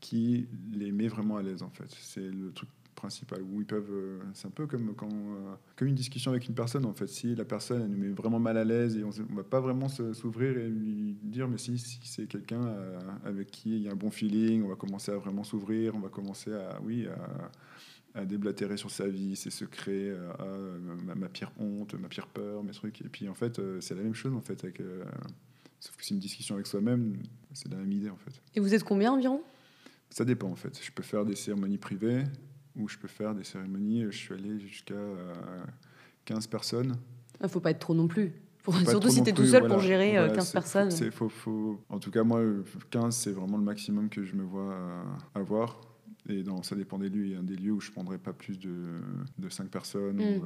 [0.00, 1.90] qui les met vraiment à l'aise en fait.
[2.00, 3.90] C'est le truc principal où ils peuvent.
[3.90, 7.08] Euh, c'est un peu comme quand euh, comme une discussion avec une personne en fait.
[7.08, 9.60] Si la personne elle nous met vraiment mal à l'aise et on, ne va pas
[9.60, 12.62] vraiment s'ouvrir et lui dire mais si, si c'est quelqu'un
[13.24, 16.00] avec qui il y a un bon feeling, on va commencer à vraiment s'ouvrir, on
[16.00, 17.50] va commencer à oui à,
[18.14, 22.72] à déblatérer sur sa vie, ses secrets, à, ma, pire honte, ma pire peur, mes
[22.72, 23.00] trucs.
[23.02, 24.80] Et puis en fait c'est la même chose en fait avec
[25.80, 27.16] Sauf que c'est une discussion avec soi-même,
[27.52, 28.42] c'est la même idée en fait.
[28.54, 29.42] Et vous êtes combien environ?
[30.10, 30.78] Ça dépend en fait.
[30.82, 32.24] Je peux faire des cérémonies privées
[32.76, 34.94] ou je peux faire des cérémonies, je suis allé jusqu'à
[36.24, 36.96] 15 euh, personnes.
[37.40, 38.32] Il ne faut pas être trop non plus.
[38.88, 40.90] surtout si tu es tout seul pour gérer 15 euh, personnes.
[41.12, 42.42] Faut, faut, en tout cas, moi,
[42.90, 45.02] 15, c'est vraiment le maximum que je me vois euh,
[45.34, 45.80] avoir.
[46.28, 47.26] Et ça dépend des lieux.
[47.26, 49.00] Il y a des lieux où je ne prendrai pas plus de,
[49.38, 50.16] de 5 personnes.
[50.16, 50.42] Mm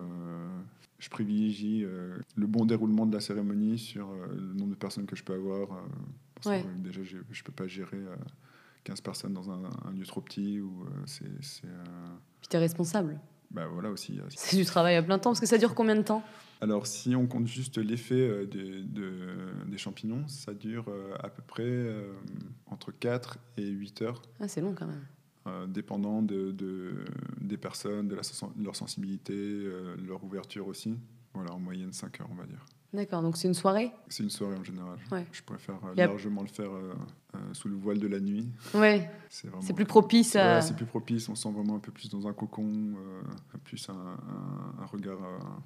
[1.02, 5.04] je privilégie euh, le bon déroulement de la cérémonie sur euh, le nombre de personnes
[5.04, 5.72] que je peux avoir.
[5.72, 7.98] Euh, que, déjà, je ne peux pas gérer
[8.84, 9.62] 15 personnes dans un,
[9.96, 10.60] lieu trop petit.
[10.60, 11.24] Ou, c'est,
[12.40, 14.18] Puis tu es responsable bah, voilà aussi.
[14.30, 16.22] C'est du travail à plein temps, parce que ça dure combien de temps?
[16.62, 20.86] Alors, si on compte juste l'effet des, des, champignons, ça dure
[21.22, 21.86] à peu près
[22.66, 24.22] entre 4 et 8 heures.
[24.40, 25.04] Ah, c'est long quand même.
[25.48, 26.55] Euh, dépendant de,
[27.40, 28.16] des personnes, de,
[28.62, 30.96] leur sensibilité, euh, leur ouverture aussi.
[31.35, 32.64] Voilà, en moyenne 5 heures, on va dire.
[32.92, 33.90] D'accord, donc c'est une soirée?
[34.09, 34.98] C'est une soirée en général.
[35.33, 36.92] Je préfère euh, largement le faire euh,
[37.35, 38.46] euh, sous le voile de la nuit.
[38.74, 39.11] Ouais.
[39.31, 40.61] C'est plus propice à.
[40.61, 42.94] c'est plus propice, on sent vraiment un peu plus dans un cocon,
[43.64, 45.20] plus un, regard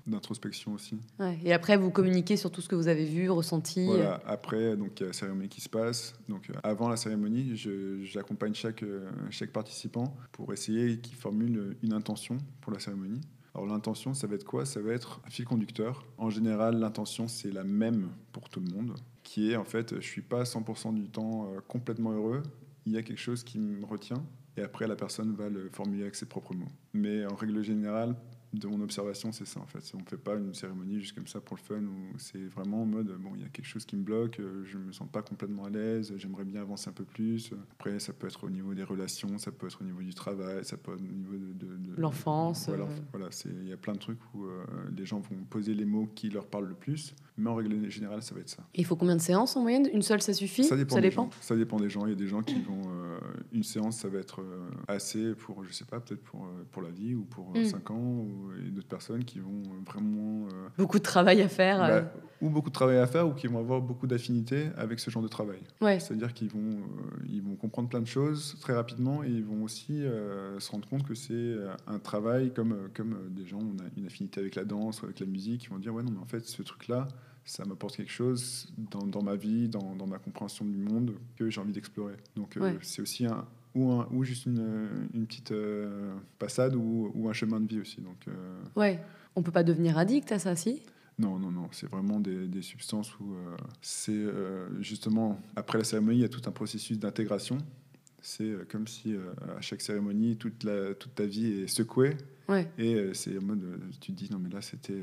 [0.06, 1.00] d'introspection aussi.
[1.18, 1.36] Ouais.
[1.44, 5.00] Et après, vous communiquez sur tout ce que vous avez vu, ressenti Voilà, après, donc,
[5.00, 6.14] il y a la cérémonie qui se passe.
[6.28, 7.56] Donc, avant la cérémonie,
[8.04, 8.84] j'accompagne chaque,
[9.30, 13.20] chaque participant pour essayer qu'il formule une intention pour la cérémonie.
[13.56, 14.66] Alors l'intention, ça va être quoi?
[14.66, 16.04] Ça va être un fil conducteur.
[16.18, 20.06] En général, l'intention, c'est la même pour tout le monde, qui est en fait, je
[20.06, 22.42] suis pas 100% du temps euh, complètement heureux,
[22.84, 24.22] il y a quelque chose qui me retient,
[24.58, 26.68] et après la personne va le formuler avec ses propres mots.
[26.92, 28.14] Mais en règle générale,
[28.52, 29.78] de mon observation, c'est ça en fait.
[29.94, 32.82] On ne fait pas une cérémonie juste comme ça pour le fun, où c'est vraiment
[32.82, 34.92] en mode, bon, il y a quelque chose qui me bloque, euh, je ne me
[34.92, 37.52] sens pas complètement à l'aise, j'aimerais bien avancer un peu plus.
[37.72, 40.64] Après, ça peut être au niveau des relations, ça peut être au niveau du travail,
[40.64, 41.66] ça peut être au niveau de...
[41.96, 42.66] L'enfance.
[42.68, 43.00] Voilà, euh.
[43.12, 44.64] voilà il y a plein de trucs où euh,
[44.96, 48.22] les gens vont poser les mots qui leur parlent le plus, mais en règle générale,
[48.22, 48.62] ça va être ça.
[48.74, 49.88] Et il faut combien de séances en moyenne?
[49.92, 50.64] Une seule, ça suffit?
[50.64, 50.94] Ça dépend.
[50.94, 52.06] Ça dépend, ça dépend des gens.
[52.06, 52.82] Il y a des gens qui vont...
[53.52, 54.42] une séance, ça va être
[54.88, 57.92] assez pour, je sais pas, peut-être pour, pour la vie ou pour 5 mm.
[57.92, 60.46] ans, ou, et d'autres personnes qui vont vraiment...
[60.46, 61.78] Euh, beaucoup de travail à faire.
[61.78, 62.04] Bah, euh.
[62.40, 65.22] ou beaucoup de travail à faire, ou qui vont avoir beaucoup d'affinités avec ce genre
[65.22, 65.60] de travail.
[65.80, 66.00] Ouais.
[66.00, 69.62] C'est-à-dire qu'ils vont, euh, ils vont comprendre plein de choses très rapidement, et ils vont
[69.62, 70.02] aussi
[70.58, 71.54] se rendre compte que c'est
[71.86, 75.20] un travail comme, comme des gens, on a une affinité avec la danse ou avec
[75.20, 77.08] la musique, ils vont dire, ouais, non, mais en fait, ce truc-là,
[77.44, 81.48] ça m'apporte quelque chose dans, dans, ma vie, dans, dans, ma compréhension du monde que
[81.48, 82.16] j'ai envie d'explorer.
[82.34, 83.46] Donc c'est aussi un,
[83.76, 87.80] ou, un, ou juste une, une petite euh, passade ou, ou, un chemin de vie
[87.80, 88.00] aussi.
[88.00, 89.00] Donc, euh, Ouais,
[89.36, 90.82] on peut pas devenir addict à ça, si?
[91.18, 94.24] Non, non, non, c'est vraiment des, des, substances où euh, c'est
[94.80, 97.58] justement, après la cérémonie, il y a tout un processus d'intégration.
[98.20, 99.14] C'est comme si
[99.56, 102.16] à chaque cérémonie, toute, la, toute ta vie est secouée.
[102.48, 102.68] Ouais.
[102.76, 105.00] Et c'est en mode, tu te dis, non, mais là, c'était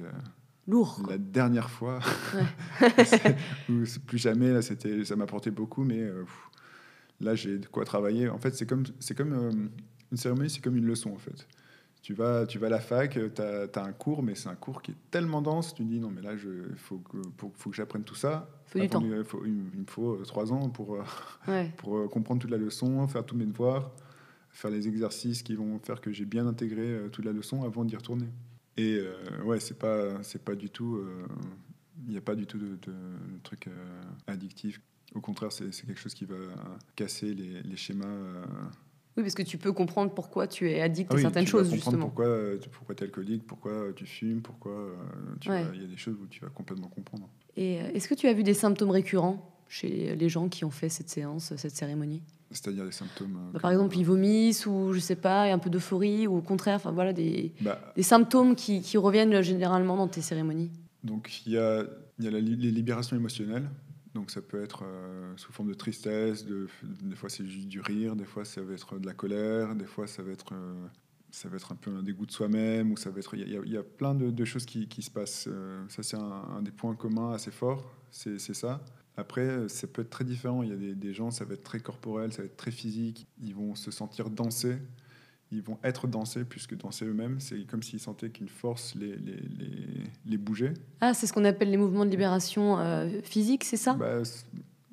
[0.68, 1.02] lourd.
[1.10, 2.00] La dernière fois,
[2.36, 3.36] ouais.
[4.06, 6.06] plus jamais, là, c'était, ça m'apportait beaucoup, mais
[7.24, 8.30] là j'ai de quoi travailler.
[8.30, 9.52] En fait, c'est comme, c'est comme euh,
[10.12, 11.48] une cérémonie, c'est comme une leçon en fait.
[12.02, 14.82] Tu vas, tu vas à la fac, tu as, un cours, mais c'est un cours
[14.82, 17.18] qui est tellement dense, tu dis non, mais là, il faut que,
[17.58, 18.50] faut que j'apprenne tout ça.
[18.66, 19.02] Faut du temps.
[19.02, 23.38] Il, me faut euh, trois ans pour, euh, pour comprendre toute la leçon, faire tous
[23.38, 23.90] mes devoirs,
[24.50, 27.96] faire les exercices qui vont faire que j'ai bien intégré toute la leçon avant d'y
[27.96, 28.28] retourner.
[28.76, 29.00] Et
[29.46, 31.02] ouais, c'est pas, pas du tout.
[32.06, 32.94] Il n'y a pas du tout de, de
[33.44, 33.70] truc
[34.28, 34.82] addictif.
[35.16, 36.36] Au contraire, c'est quelque chose qui va
[36.96, 38.06] casser les, schémas.
[38.06, 38.44] Euh.
[39.16, 42.08] Oui, parce que tu peux comprendre pourquoi tu es addict ah à certaines choses, justement.
[42.08, 42.36] Pourquoi,
[42.72, 44.72] pourquoi tu es alcoolique, pourquoi tu fumes, pourquoi.
[44.72, 47.30] Euh, il y a des choses où tu vas complètement comprendre.
[47.56, 50.72] Et euh, est-ce que tu as vu des symptômes récurrents chez les gens qui ont
[50.72, 52.24] fait cette séance, cette cérémonie?
[52.50, 53.38] C'est-à-dire des symptômes.
[53.54, 56.76] Bah, par exemple, ils vomissent ou je sais pas, un peu d'euphorie ou au contraire,
[56.76, 57.80] enfin voilà des, bah.
[57.96, 60.72] des symptômes qui, qui, reviennent généralement dans tes cérémonies.
[61.04, 61.84] Donc il y a,
[62.20, 63.68] y a les libérations émotionnelles
[64.14, 67.82] Donc ça peut être euh, sous forme de tristesse, de, des fois c'est juste du
[67.82, 70.86] rire, des fois ça va être de la colère, des fois ça va être, euh,
[71.32, 73.36] ça va être un peu un dégoût de soi-même, ou ça va être...
[73.36, 75.48] Il y, y a plein de, choses qui, qui se passent.
[75.52, 78.84] Euh, ça c'est un, des points communs assez forts, c'est ça.
[79.16, 80.64] Après, ça peut être très différent.
[80.64, 82.72] Il y a des, des gens, ça va être très corporel, ça va être très
[82.72, 83.28] physique.
[83.40, 84.80] Ils vont se sentir danser,
[85.54, 87.40] ils vont être dansés plus que danser eux-mêmes.
[87.40, 90.74] C'est comme s'ils sentaient qu'une force les, les, les, les bougeait.
[91.02, 93.94] Ah, c'est ce qu'on appelle les mouvements de libération euh, physique, c'est ça?
[93.94, 94.22] Bah,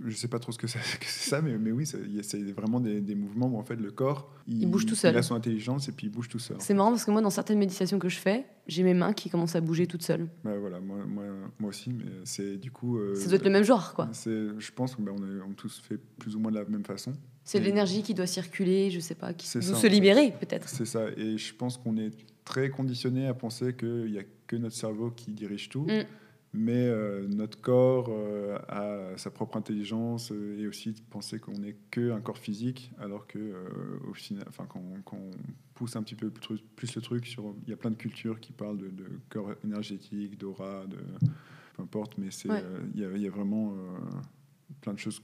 [0.05, 3.15] je sais pas trop ce que c'est ça, mais, mais oui, c'est vraiment des, des
[3.15, 5.15] mouvements où en fait le corps Il bouge tout seul.
[5.15, 6.57] Il a son intelligence et puis il bouge tout seul.
[6.61, 9.31] C'est marrant parce que moi, dans certaines méditations que je fais, j'ai mes mains qui
[9.31, 10.29] commencent à bouger toutes seules.
[10.45, 11.25] Bah, voilà, moi, moi,
[11.59, 12.99] moi aussi, mais c'est du coup.
[12.99, 14.09] euh, Ça doit être le même genre, quoi.
[14.15, 15.17] Je pense qu'on on
[15.49, 17.13] on tous fait plus ou moins de la même façon.
[17.45, 20.69] C'est l'énergie qui doit circuler, je sais pas, qui doit ça, se libérer, peut-être.
[20.69, 21.07] C'est ça.
[21.17, 22.13] Et je pense qu'on est
[22.45, 25.83] très conditionné à penser qu'il n'y a que notre cerveau qui dirige tout.
[25.83, 26.05] Mm.
[26.53, 31.53] Mais euh, notre corps euh, a sa propre intelligence euh, et aussi de penser qu'on
[31.53, 33.55] n'est qu'un corps physique, alors que
[34.09, 35.31] au final, enfin, quand, quand on
[35.75, 38.41] pousse un petit peu plus, plus le truc, sur, il y a plein de cultures
[38.41, 40.97] qui parlent de, de corps énergétique, d'aura, de
[41.77, 42.65] peu importe, mais Ouais.
[42.95, 43.75] il y, a- il y a vraiment
[44.81, 45.21] plein de choses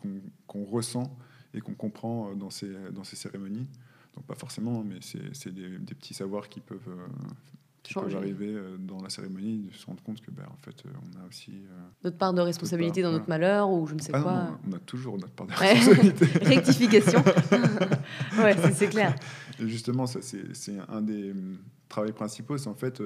[0.47, 1.19] qu'on, ressent
[1.55, 3.67] et qu'on comprend dans ces, dans ces cérémonies.
[4.15, 6.89] Donc pas forcément, mais c'est, c'est des, des petits savoirs qui peuvent,
[7.87, 8.17] qui peuvent Changer.
[8.17, 11.25] arriver euh, dans la cérémonie, de se rendre compte que ben, en fait, euh, on
[11.25, 11.51] a aussi...
[11.53, 13.19] euh, Notre part de responsabilité dans voilà.
[13.19, 14.33] notre malheur ou je ne sais ah quoi.
[14.33, 16.27] non, on a toujours notre part de responsabilité.
[16.43, 17.23] Rectification.
[18.39, 19.15] ouais, c'est- clair.
[19.61, 21.33] Et justement, ça, c'est, un des
[21.89, 23.01] travaux principaux, c'est en fait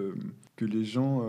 [0.56, 1.22] que les gens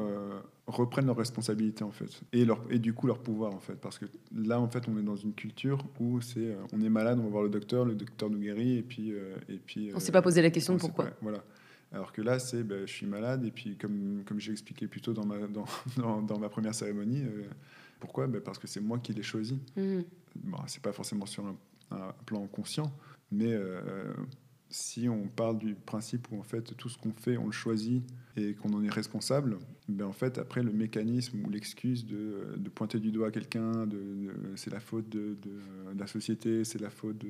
[0.68, 4.00] reprennent leurs responsabilités en fait, et, leur, et du coup leur pouvoir en fait, parce
[4.00, 7.20] que là en fait on est dans une culture où c'est, euh, on est malade,
[7.20, 10.00] on va voir le docteur, le docteur nous guérit, et puis, euh, et puis On
[10.00, 11.06] s'est pas posé la question on de pourquoi.
[11.06, 11.44] pas, voilà.
[11.94, 15.02] Alors que là, c'est ben, je suis malade, et puis comme, comme j'ai expliqué plus
[15.02, 15.66] tôt dans ma, dans,
[15.98, 17.44] dans, dans ma première cérémonie, euh,
[18.00, 18.28] pourquoi?
[18.28, 19.60] Ben, Parce que c'est moi qui l'ai choisi.
[19.76, 20.04] Mhm.
[20.36, 21.56] Bon, c'est pas forcément sur un,
[21.92, 22.92] un plan conscient,
[23.32, 24.14] mais euh,
[24.72, 28.04] si on parle du principe où en fait tout ce qu'on fait, on le choisit
[28.38, 29.58] et qu'on en est responsable,
[29.90, 33.98] ben en fait après le mécanisme ou l'excuse de, de pointer du doigt quelqu'un, de,
[33.98, 35.38] de- c'est la faute de,
[35.98, 37.28] la société, c'est la faute de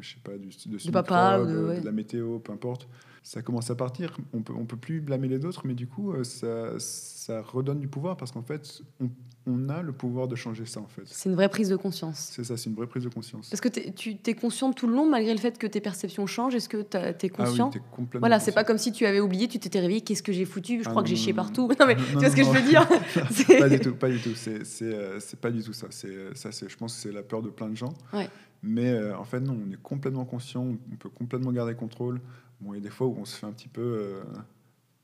[0.00, 1.80] je sais pas du, de, ce papa microbe, ouais.
[1.80, 2.88] de la météo, peu importe.
[3.22, 4.18] Ça commence à partir.
[4.32, 7.78] On peut on peut plus blâmer les autres, mais du coup euh, ça, ça redonne
[7.78, 9.08] du pouvoir parce qu'en fait on,
[9.46, 11.02] on a le pouvoir de changer ça en fait.
[11.06, 12.30] C'est une vraie prise de conscience.
[12.32, 13.48] C'est ça, c'est une vraie prise de conscience.
[13.50, 16.26] Parce que t'es- tu es conscient tout le long, malgré le fait que tes perceptions
[16.26, 16.54] changent.
[16.54, 19.04] Est-ce que tu es conscient Ah oui, t'es complètement Voilà, c'est pas comme si tu
[19.06, 20.82] avais oublié, tu t'étais réveillé, qu'est-ce que j'ai foutu?
[20.82, 21.68] Je Ah crois que j'ai chié partout.
[21.68, 21.86] non.
[21.86, 22.88] Mais Non, tu vois ce que je veux dire?
[23.58, 24.34] Pas du tout, pas du tout.
[24.34, 25.88] C'est, euh, pas du tout ça.
[26.04, 27.94] Euh, ça, je pense que c'est la peur de plein de gens.
[28.12, 28.28] Ouais.
[28.62, 32.20] Mais euh, en fait, non, on est complètement conscient, on peut complètement garder contrôle.
[32.60, 34.22] Bon, il y a des fois où on se fait un petit peu, euh,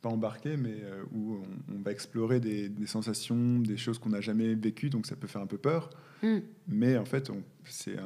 [0.00, 1.34] pas embarquer, mais euh, où
[1.70, 5.16] on, on va explorer des, des sensations, des choses qu'on n'a jamais vécues, donc ça
[5.16, 5.90] peut faire un peu peur.
[6.22, 6.38] Hmm.
[6.68, 7.30] Mais en fait,
[7.64, 7.96] c'est,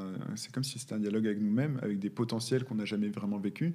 [0.52, 3.72] comme si c'était un dialogue avec nous-mêmes, avec des potentiels qu'on n'a jamais vraiment vécus.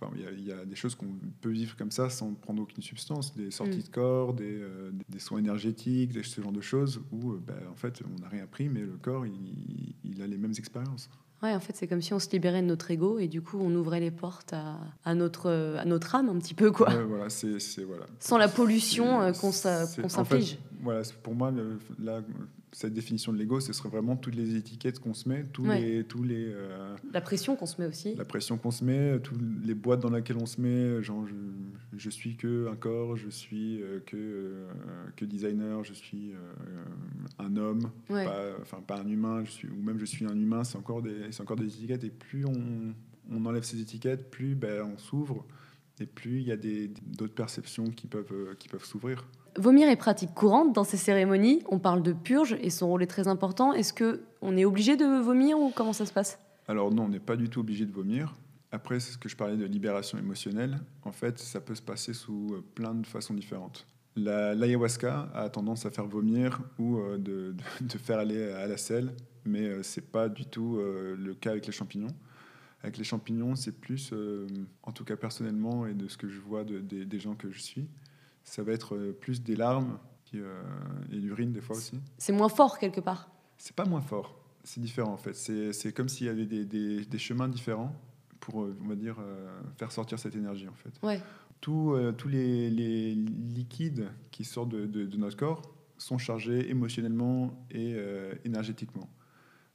[0.00, 2.32] Enfin, il y a- il y, a des choses qu'on peut vivre comme ça sans
[2.34, 3.82] prendre aucune substance, des sorties Mm.
[3.82, 7.56] de corps, des, euh, des- des soins énergétiques, ce genre de choses où euh, ben,
[7.68, 11.10] en fait on n'a rien pris, mais le corps il, il a les mêmes expériences.
[11.42, 13.58] Ouais, en fait, c'est comme si on se libérait de notre ego et du coup,
[13.60, 16.88] on ouvrait les portes à, à notre, à notre âme un petit peu, quoi.
[16.88, 18.06] Ouais, voilà, c'est, c'est- voilà.
[18.18, 20.58] Sans la pollution euh, qu'on en fait, s'inflige.
[20.82, 22.22] voilà, pour moi, le- la-
[22.72, 25.80] cette définition de l'ego, ce serait vraiment toutes les étiquettes qu'on se met, tous Ouais.
[25.80, 28.14] les, tous les, euh, La pression qu'on se met aussi.
[28.14, 31.34] la pression qu'on se met, toutes les boîtes dans lesquelles on se met, genre je,
[31.96, 34.66] je suis que un corps, je suis euh, que, euh,
[35.16, 36.32] que designer, je suis
[37.38, 38.24] un homme, Ouais.
[38.24, 41.02] pas, enfin pas un humain, je suis, ou même je suis un humain, c'est encore
[41.02, 42.94] des, c'est encore des étiquettes, et plus on,
[43.30, 45.46] on enlève ces étiquettes, plus ben, on s'ouvre,
[46.00, 49.26] et plus il y a des- d'autres perceptions qui peuvent, qui peuvent s'ouvrir.
[49.56, 51.62] Vomir est pratique courante dans ces cérémonies.
[51.68, 53.72] On parle de purge et son rôle est très important.
[53.72, 56.38] Est-ce que on est obligé de vomir ou comment ça se passe?
[56.68, 58.34] Alors non, on n'est pas du tout obligé de vomir.
[58.70, 60.78] Après, c'est ce que je parlais de libération émotionnelle.
[61.02, 63.86] En fait, ça peut se passer sous euh, plein de façons différentes.
[64.14, 67.54] La- L'ayahuasca a tendance à faire vomir ou euh, de,
[67.98, 69.14] faire aller à la selle,
[69.46, 72.14] mais euh, c'est pas du tout euh, le cas avec les champignons.
[72.82, 74.14] Avec les champignons, c'est plus,
[74.84, 77.50] en tout cas personnellement et de ce que je vois de- des- des gens que
[77.50, 77.88] je suis,
[78.48, 80.62] ça va être euh, plus des larmes qui, euh,
[81.12, 82.00] et l'urine des fois aussi.
[82.18, 83.30] C'est moins fort quelque part.
[83.56, 85.34] C'est pas moins fort, c'est différent en fait.
[85.34, 87.94] C'est comme s'il y avait des, des- des chemins différents
[88.40, 90.90] pour, euh, on va dire, euh, faire sortir cette énergie en fait.
[91.02, 91.20] Ouais.
[91.60, 95.62] Tous, euh, tous les, les liquides qui sortent de, de- de notre corps
[95.98, 97.96] sont chargés émotionnellement et
[98.44, 99.08] énergétiquement.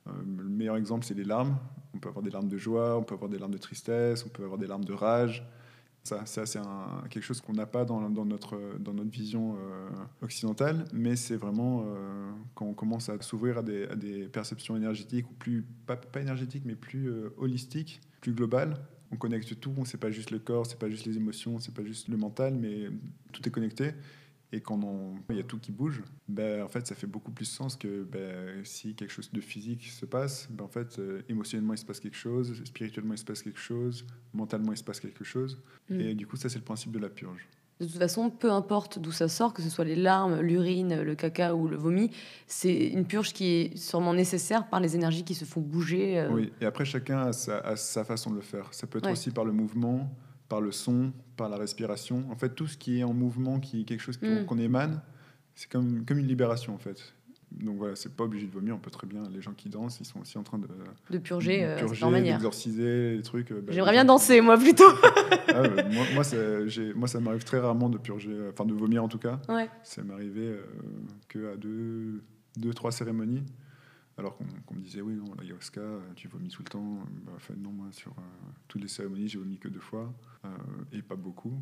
[0.05, 1.57] Le meilleur exemple, c'est les larmes.
[1.93, 4.29] On peut avoir des larmes de joie, on peut avoir des larmes de tristesse, on
[4.29, 5.45] peut avoir des larmes de rage.
[6.03, 6.59] Ça, ça c'est
[7.09, 9.89] quelque chose qu'on n'a pas dans, notre, dans notre vision euh,
[10.21, 15.33] occidentale, mais c'est vraiment euh, quand on commence à s'ouvrir à des perceptions énergétiques, ou
[15.33, 18.77] plus, pas, pas énergétiques, mais plus euh, holistiques, plus globales,
[19.11, 21.83] on connecte tout, c'est pas juste le corps, c'est pas juste les émotions, c'est pas
[21.85, 22.89] juste le mental, mais
[23.31, 23.91] tout est connecté.
[24.55, 24.79] Et quand
[25.31, 28.03] il y a tout qui bouge, ben, en fait, ça fait beaucoup plus sens que
[28.03, 31.85] ben, si quelque chose de physique se passe, ben, en fait, euh, émotionnellement, il se
[31.85, 35.59] passe quelque chose, spirituellement, il se passe quelque chose, mentalement, il se passe quelque chose.
[35.89, 35.99] Mm.
[35.99, 37.47] Et du coup, ça, c'est le principe de la purge.
[37.79, 41.15] De toute façon, peu importe d'où ça sort, que ce soit les larmes, l'urine, le
[41.15, 42.11] caca ou le vomi,
[42.45, 46.19] c'est une purge qui est sûrement nécessaire par les énergies qui se font bouger.
[46.19, 46.29] euh.
[46.31, 48.71] Oui, et après, chacun a sa, a sa façon de le faire.
[48.71, 49.13] Ça peut être Ouais.
[49.13, 50.15] aussi par le mouvement,
[50.47, 52.23] par le son, par la respiration.
[52.31, 54.45] En fait, tout ce qui est en mouvement, qui est quelque chose qu'on Mm.
[54.45, 55.01] qu'on émane,
[55.55, 57.13] c'est comme, comme une libération, en fait.
[57.51, 59.21] Donc voilà, c'est pas obligé de vomir, on peut très bien.
[59.31, 60.67] Les gens qui dansent, ils sont aussi en train de
[61.11, 62.37] de purger, euh, leur manière.
[62.37, 63.51] d'exorciser les trucs.
[63.51, 64.83] euh, bah, J'aimerais bien danser, moi, plutôt.
[65.55, 68.65] Ah ouais, moi, moi, ça- j'ai- moi, ça m'arrive très rarement de purger, euh, enfin
[68.65, 69.39] de vomir en tout cas.
[69.49, 69.69] ouais.
[69.83, 70.63] Ça m'est arrivé euh,
[71.27, 72.23] que à deux,
[72.57, 73.43] deux, trois cérémonies.
[74.15, 76.99] Alors qu'on me disait, oui, non, l'ayahuasca, euh, tu vomis tout le temps.
[77.25, 78.21] Bah, en fait, non, moi, sur euh,
[78.67, 80.13] toutes les cérémonies, j'ai vomi que deux fois,
[80.45, 80.49] euh,
[80.91, 81.59] et pas beaucoup.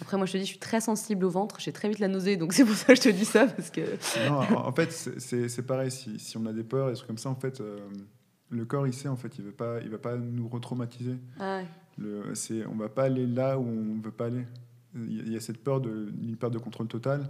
[0.00, 1.60] Après, moi, je te dis, je suis très sensible au ventre.
[1.60, 3.70] J'ai très vite la nausée, donc c'est pour ça que je te dis ça, parce
[3.70, 3.82] que.
[4.28, 5.92] non, en, fait, c'est- pareil.
[5.92, 7.78] Si, si on a des peurs, des trucs comme ça, en fait, euh,
[8.50, 11.14] le corps, il sait, en fait, il ne veut, pas- il va pas nous retraumatiser.
[11.38, 11.66] Ah ouais.
[11.98, 12.32] Le,
[12.68, 14.44] on va pas aller là où on veut pas aller.
[14.96, 17.28] Il y a, il y a cette peur de, d'une perte de contrôle totale.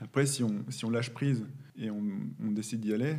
[0.00, 1.44] Après, si on, si on lâche prise
[1.76, 2.02] et on,
[2.42, 3.16] on décide d'y aller,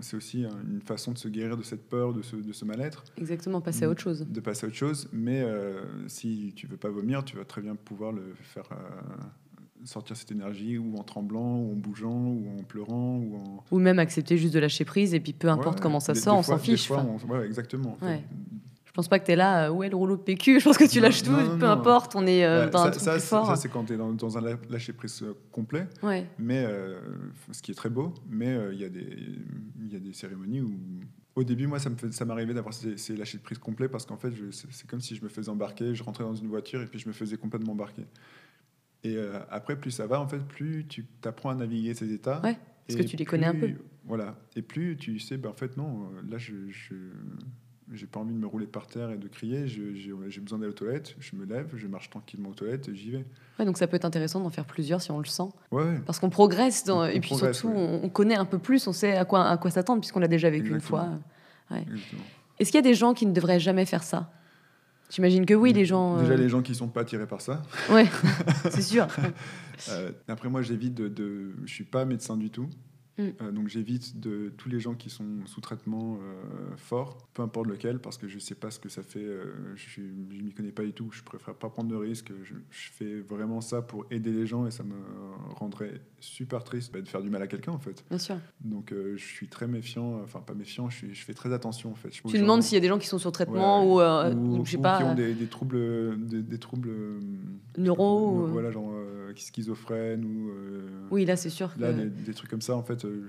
[0.00, 2.64] c'est aussi un- une façon de se guérir de cette peur, de ce, de ce
[2.64, 4.26] mal-être, Exactement, passer à autre chose.
[4.28, 5.08] de passer à autre chose.
[5.12, 8.76] Mais euh, si tu veux pas vomir, tu vas très bien pouvoir le faire euh,
[9.84, 13.78] sortir cette énergie ou en tremblant, ou en bougeant, ou en pleurant, ou en Ou
[13.78, 16.34] même accepter juste de lâcher prise, et puis peu importe Ouais, comment ça des- sort,
[16.34, 16.86] des on s'en des fiche.
[16.86, 17.26] fois, enfin.
[17.28, 17.92] on- ouais, exactement.
[17.92, 18.06] en fait.
[18.06, 18.24] Ouais.
[18.92, 20.76] Je pense pas que tu es là, euh, est le rouleau de PQ Je pense
[20.76, 21.72] que tu Non, lâches tout, non, peu non.
[21.72, 23.46] importe, on est euh, Ouais, dans ça, un truc ça, plus c'est- fort.
[23.46, 25.88] ça, c'est quand tu es dans, dans un lâcher prise euh, complet.
[26.02, 26.26] ouais.
[26.38, 27.00] Mais euh,
[27.52, 29.16] ce qui est très beau, mais il y, a des-
[29.80, 30.78] il y a des cérémonies où.
[31.34, 33.88] Au début, moi, ça me fait- ça m'arrivait d'avoir ces, ces lâchers de prise complets
[33.88, 36.82] parce qu'en fait, c'est comme si je me faisais embarquer, je rentrais dans une voiture
[36.82, 38.04] et puis je me faisais complètement embarquer.
[39.04, 39.16] Et
[39.50, 42.42] après, plus ça va, en fait, plus tu apprends à naviguer ces états.
[42.42, 43.70] Ouais, parce et que tu les connais un peu.
[44.04, 44.36] Voilà.
[44.54, 46.52] Et plus tu sais, ben, en fait, non, là, je.
[46.68, 46.94] je
[47.92, 49.66] j'ai pas envie de me rouler par terre et de crier.
[49.66, 51.14] J'ai besoin d'aller aux toilettes.
[51.20, 53.24] Je me lève, je marche tranquillement aux toilettes et j'y vais.
[53.58, 55.48] Ouais, donc ça peut être intéressant d'en faire plusieurs si on le sent.
[55.70, 55.98] Ouais.
[56.06, 58.00] Parce qu'on progresse, dans- On- et puis progresse, surtout, ouais.
[58.02, 60.28] on, on connaît un peu plus, on sait à quoi, à quoi s'attendre, puisqu'on l'a
[60.28, 61.08] déjà vécu une fois.
[62.58, 64.30] Est-ce qu'il y a des gens qui ne devraient jamais faire ça?
[65.10, 66.16] J'imagine que oui, les gens.
[66.18, 67.62] Déjà, euh, les gens qui sont pas attirés par ça.
[67.90, 68.06] Ouais,
[68.70, 69.06] c'est sûr.
[69.90, 71.52] Euh, après, moi, j'évite de, de.
[71.66, 72.66] Je suis pas médecin du tout.
[73.18, 73.22] Mm.
[73.42, 77.66] Euh, donc, j'évite de tous les gens qui sont sous traitement euh, fort, peu importe
[77.68, 79.22] lequel, parce que je sais pas ce que ça fait.
[79.22, 81.08] euh, je je m'y connais pas du tout.
[81.12, 82.32] Je préfère pas prendre de risques.
[82.42, 84.94] Je, je fais vraiment ça pour aider les gens et ça me
[85.56, 88.02] rendrait super triste bah, de faire du mal à quelqu'un, en fait.
[88.08, 88.36] Bien sûr.
[88.62, 90.20] Donc, euh, je suis très méfiant.
[90.22, 90.88] Enfin, pas méfiant.
[90.88, 92.08] Je, suis, je fais très attention, en fait.
[92.10, 92.42] Tu gens.
[92.42, 94.80] demandes s'il y a des gens qui sont sur traitement Ouais, ou, je sais ou
[94.82, 96.90] pas, qui ont des, des troubles, des, des troubles
[97.76, 98.30] neuro.
[98.42, 98.92] ou- voilà, genre
[99.36, 100.50] schizophrène ou
[101.10, 101.80] Oui, là, c'est sûr que.
[101.80, 102.76] là des, des trucs comme ça.
[102.76, 103.28] En fait, euh,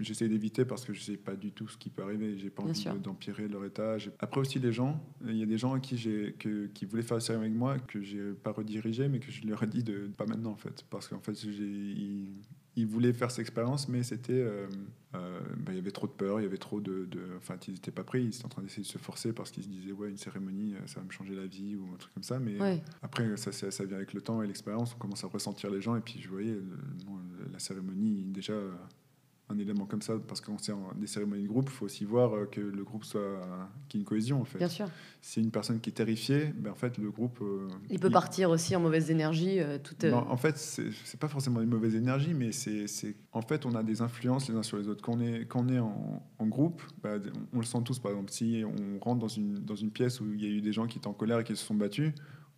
[0.00, 2.36] j'essaie d'éviter parce que je sais pas du tout ce qui peut arriver.
[2.38, 3.96] J'ai pas Bien envie d'empirer leur état.
[4.18, 7.02] Après aussi les gens, il y a des gens à qui j'ai que, qui voulaient
[7.02, 9.82] faire la cérémonie avec moi que j'ai pas redirigé, mais que je leur ai dit
[9.82, 12.32] de pas maintenant en fait, parce qu'en fait j'ai-
[12.76, 14.66] ils, voulaient faire cette expérience, mais c'était euh,
[15.14, 17.56] euh, bah, il y avait trop de peur, il y avait trop de, de- enfin
[17.68, 19.68] ils étaient pas pris, ils étaient en train d'essayer de se forcer parce qu'ils se
[19.68, 22.38] disaient ouais une cérémonie ça va me changer la vie ou un truc comme ça,
[22.40, 22.82] mais Ouais.
[23.02, 24.94] après, ça, ça, ça vient avec le temps et l'expérience.
[24.94, 25.94] On commence à ressentir les gens.
[25.96, 26.62] Et puis, je voyais, le-
[27.54, 28.52] la cérémonie, déjà,
[29.50, 32.34] un élément comme ça, parce qu'on sait des cérémonies de groupe, il faut aussi voir
[32.34, 33.20] euh, que le groupe soit.
[33.88, 34.56] qu'il y ait une cohésion, en fait.
[34.56, 34.86] Bien sûr.
[35.20, 37.38] Si une personne qui est terrifiée, ben, en fait, le groupe.
[37.42, 39.60] euh, Il peut partir aussi en mauvaise énergie.
[39.60, 42.86] euh, tout, euh, non, en fait, c'est pas forcément une mauvaise énergie, mais c'est
[43.32, 45.02] en fait, on a des influences les uns sur les autres.
[45.02, 47.16] Quand on est, quand on est en, en groupe, bah,
[47.52, 47.98] on, on le sent tous.
[47.98, 50.62] Par exemple, si on rentre dans une, dans une pièce où il y a eu
[50.62, 52.12] des gens qui étaient en colère et qui se sont battus,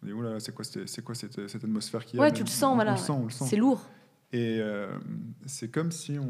[0.05, 2.71] on dit oula, c'est quoi, c'est quoi cette, cette atmosphère qui Ouais, tu le sens,
[2.71, 2.93] on, voilà.
[2.93, 3.45] On le sent, on le sent.
[3.49, 3.89] C'est lourd.
[4.33, 4.99] Et euh,
[5.47, 6.29] c'est comme si on.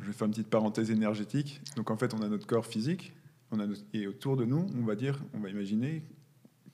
[0.00, 1.60] je vais faire une petite parenthèse énergétique.
[1.76, 3.12] Donc en fait, on a notre corps physique,
[3.92, 6.02] et autour de nous, on va dire, on va imaginer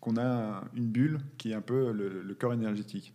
[0.01, 3.15] qu'on a une bulle qui est un peu le, corps énergétique.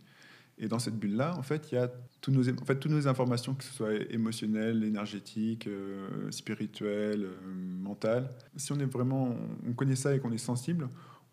[0.58, 1.92] Et dans cette bulle-là, en fait, il y a
[2.22, 8.30] toutes nos informations, que ce soit émotionnelles, énergétiques, euh, spirituelles, euh, mentales.
[8.58, 9.36] Si on est vraiment,
[9.68, 10.88] on connaît ça et qu'on est sensible,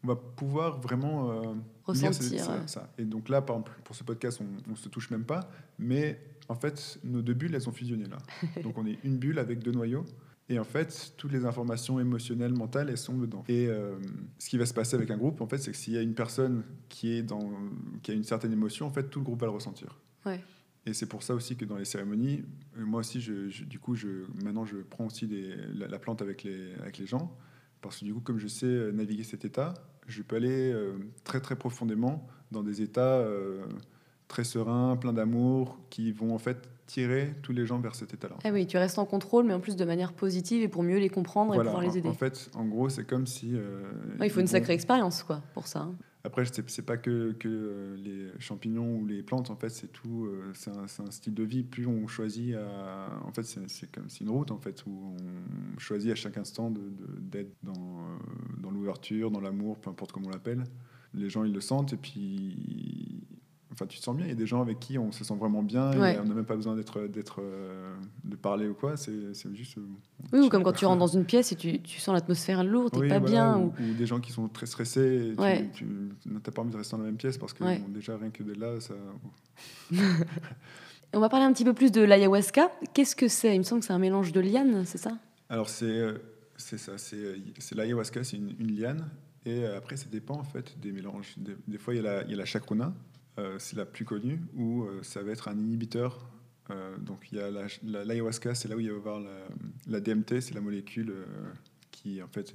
[0.04, 2.92] on va pouvoir vraiment euh, Ressentir, ça, ça.
[2.98, 6.20] Et donc là, par exemple, pour ce podcast, on, on se touche même pas, mais
[6.48, 8.18] en fait, nos deux bulles, elles sont fusionnées là.
[8.62, 10.04] donc on est une bulle avec deux noyaux.
[10.50, 13.44] Et en fait, toutes les informations émotionnelles, mentales, elles sont dedans.
[13.48, 13.96] Et euh,
[14.38, 16.00] ce qui va se passer avec un groupe, en fait, c'est que s'il y a
[16.00, 17.50] une personne qui, est dans,
[18.02, 19.98] qui a une certaine émotion, en fait, tout le groupe va le ressentir.
[20.24, 20.40] Ouais.
[20.86, 22.44] Et c'est pour ça aussi que dans les cérémonies,
[22.78, 25.28] euh, moi aussi, je, du coup, je, maintenant, je prends aussi
[25.74, 27.36] la, plante avec les, avec les gens.
[27.80, 29.74] Parce que du coup, comme je sais euh, naviguer cet état,
[30.06, 30.74] je peux aller
[31.22, 33.22] très très profondément dans des états
[34.26, 38.36] très sereins, pleins d'amour, qui vont en fait tirer tous les gens vers cet état-là.
[38.44, 40.98] Ah oui, tu restes en contrôle, mais en plus de manière positive et pour mieux
[40.98, 42.08] les comprendre et pouvoir les aider.
[42.08, 43.50] En fait, en gros, c'est comme si.
[43.54, 43.82] Euh,
[44.22, 45.80] il faut une sacrée expérience, quoi, pour ça.
[45.80, 45.94] Hein.
[46.24, 50.26] Après, c'est pas que, que euh, les champignons ou les plantes, en fait, c'est tout.
[50.26, 51.62] Euh, c'est un, un, style de vie.
[51.62, 56.12] Plus on choisit, en fait, c'est comme c'est une route, en fait, où on choisit
[56.12, 58.18] à chaque instant d'être dans,
[58.58, 60.64] dans l'ouverture, dans l'amour, peu importe comment on l'appelle.
[61.14, 63.24] Les gens, ils le sentent, et puis
[63.78, 64.26] enfin, tu te sens bien.
[64.26, 65.90] Il y a des gens avec qui on se sent vraiment bien.
[65.92, 68.96] on n'a même pas besoin d'être, d'être, euh, de parler ou quoi.
[68.96, 69.12] C'est,
[69.54, 69.78] juste.
[69.78, 69.82] Euh,
[70.32, 72.92] oui, ou comme quand tu rentres dans une pièce et tu, tu sens l'atmosphère lourde,
[72.92, 73.58] tu n'es pas bien.
[73.58, 73.72] Ou...
[73.96, 75.34] des gens qui sont très stressés.
[75.38, 75.86] Et tu,
[76.26, 78.58] n'as pas envie de rester dans la même pièce parce que déjà rien que d'être
[78.58, 78.94] là, ça.
[81.14, 82.70] on va parler un petit peu plus de l'ayahuasca.
[82.94, 83.54] Qu'est-ce que c'est?
[83.54, 85.12] Il me semble que c'est un mélange de lianes, c'est ça?
[85.48, 86.18] Alors c'est, euh,
[86.56, 86.98] c'est ça.
[86.98, 89.08] C'est, c'est l'ayahuasca, c'est une, liane.
[89.46, 91.36] Et après, ça dépend en fait des mélanges.
[91.38, 93.17] Des, fois, il y, a la, il y a la chacrona, euh,
[93.58, 96.28] c'est la plus connue, où euh, ça va être un inhibiteur.
[96.70, 97.50] Euh, donc il y a
[97.82, 99.20] l'ayahuasca, c'est là où il va y avoir
[99.86, 101.14] la, DMT, c'est la molécule
[101.90, 102.52] qui en fait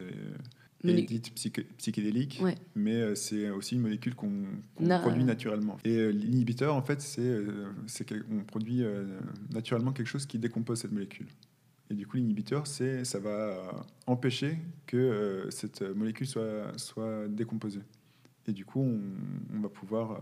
[0.84, 1.34] est dite
[1.78, 2.42] psychédélique,
[2.76, 5.78] mais c'est aussi une molécule qu'on produit naturellement.
[5.84, 8.84] Et l'inhibiteur, en fait, c'est qu'on produit
[9.52, 11.28] naturellement quelque chose qui décompose cette molécule.
[11.90, 17.82] Et du coup, l'inhibiteur, ça va empêcher que cette molécule soit, soit décomposée.
[18.48, 20.18] Et du coup, on, va pouvoir euh,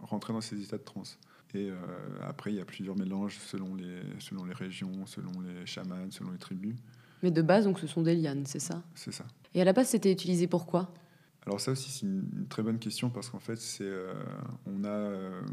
[0.00, 1.18] rentrer dans ces états de transe.
[1.54, 1.76] Et euh,
[2.22, 6.30] après, il y a plusieurs mélanges selon les, selon les régions, selon les chamans, selon
[6.30, 6.76] les tribus.
[7.22, 8.82] Mais de base, donc, ce sont des lianes, c'est ça?
[8.94, 9.24] C'est ça.
[9.54, 10.92] Et à la base, c'était utilisé pourquoi
[11.44, 14.14] alors ça aussi c'est une très bonne question parce qu'en fait c'est euh,
[14.64, 15.10] on a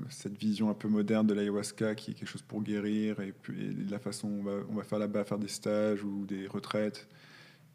[0.09, 3.75] cette vision un peu moderne de l'ayahuasca qui est quelque chose pour guérir et puis
[3.89, 7.07] la façon on va, on va faire là-bas faire des stages ou des retraites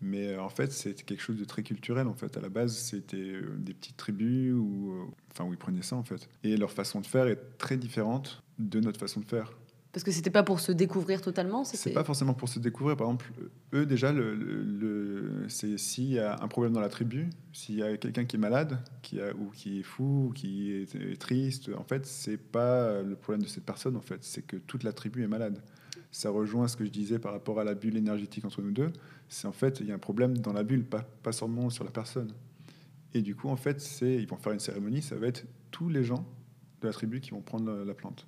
[0.00, 2.06] mais euh, en fait, c'est quelque chose de très culturel.
[2.06, 5.58] En fait, à la base, c'était euh, des petites tribus où, euh, enfin, où ils
[5.58, 6.28] prenaient ça en fait.
[6.42, 9.52] Et leur façon de faire est très différente de notre façon de faire.
[9.92, 11.62] Parce que c'était pas pour se découvrir totalement.
[11.62, 12.96] C'est pas forcément pour se découvrir.
[12.96, 13.32] Par exemple,
[13.74, 17.82] eux déjà, le, le, c'est s'il y a un problème dans la tribu, s'il y
[17.84, 21.70] a quelqu'un qui est malade, qui a, ou qui est fou, ou qui est, triste,
[21.78, 23.96] en fait, c'est pas le problème de cette personne.
[23.96, 25.62] En fait, c'est que toute la tribu est malade.
[26.14, 28.92] Ça rejoint ce que je disais par rapport à la bulle énergétique entre nous deux
[29.28, 31.82] c'est en fait, il y a un problème dans la bulle, pas, pas seulement sur
[31.82, 32.32] la personne.
[33.14, 35.88] Et du coup, en fait, c'est, ils vont faire une cérémonie, ça va être tous
[35.88, 36.24] les gens
[36.80, 38.26] de la tribu qui vont prendre la, plante.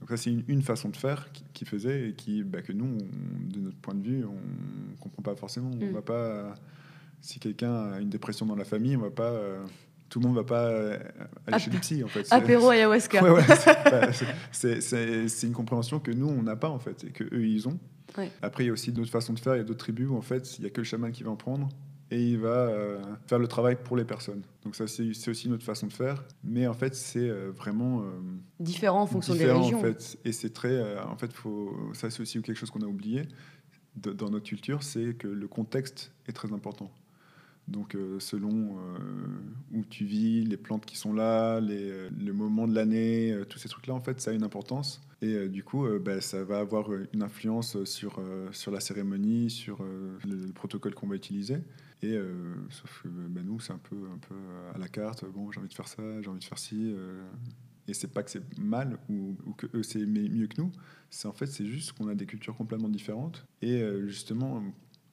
[0.00, 3.60] Donc ça, c'est une, façon de faire qui, faisait et qui, bah, que nous, de
[3.60, 5.70] notre point de vue, on comprend pas forcément.
[5.70, 5.92] On mm.
[5.92, 6.54] va pas,
[7.20, 9.38] si quelqu'un a une dépression dans la famille, on va pas,
[10.08, 10.68] tout le monde va pas
[11.46, 12.26] aller chez le psy, en fait.
[12.30, 13.22] Apéro ayahuasca.
[14.52, 17.78] c'est une compréhension que nous, on n'a pas, en fait, et que eux, ils ont.
[18.42, 19.54] Après, il y a aussi d'autres façons de faire.
[19.54, 21.22] Il y a d'autres tribus où, en fait, il n'y a que le chaman qui
[21.22, 21.68] va en prendre
[22.10, 24.42] et il va euh, faire le travail pour les personnes.
[24.62, 26.24] Donc ça, c'est aussi notre façon de faire.
[26.44, 28.00] Mais en fait, c'est euh, vraiment...
[28.00, 28.04] Euh,
[28.60, 29.78] différent en fonction des régions.
[29.78, 30.18] En fait.
[30.24, 30.98] Et c'est très...
[31.00, 33.22] en fait, faut, ça, c'est aussi quelque chose qu'on a oublié
[33.96, 36.90] dans notre culture, c'est que le contexte est très important.
[37.68, 38.76] Donc, selon
[39.72, 43.68] où tu vis, les plantes qui sont là, les, le moment de l'année, tous ces
[43.68, 45.00] trucs-là, en fait, ça a une importance.
[45.22, 48.20] Et euh, du coup, euh, bah, ça va avoir euh, une influence sur,
[48.52, 51.58] sur la cérémonie, sur le, protocole qu'on va utiliser.
[52.02, 52.16] Et
[52.70, 54.34] sauf que bah, nous, c'est un peu, un peu
[54.74, 55.24] à la carte.
[55.24, 56.94] Bon, j'ai envie de faire ça, j'ai envie de faire ci.
[57.88, 60.70] et c'est pas que c'est mal ou, ou que eux, c'est mieux que nous.
[61.08, 63.46] C'est en fait, c'est juste qu'on a des cultures complètement différentes.
[63.62, 64.62] Et justement,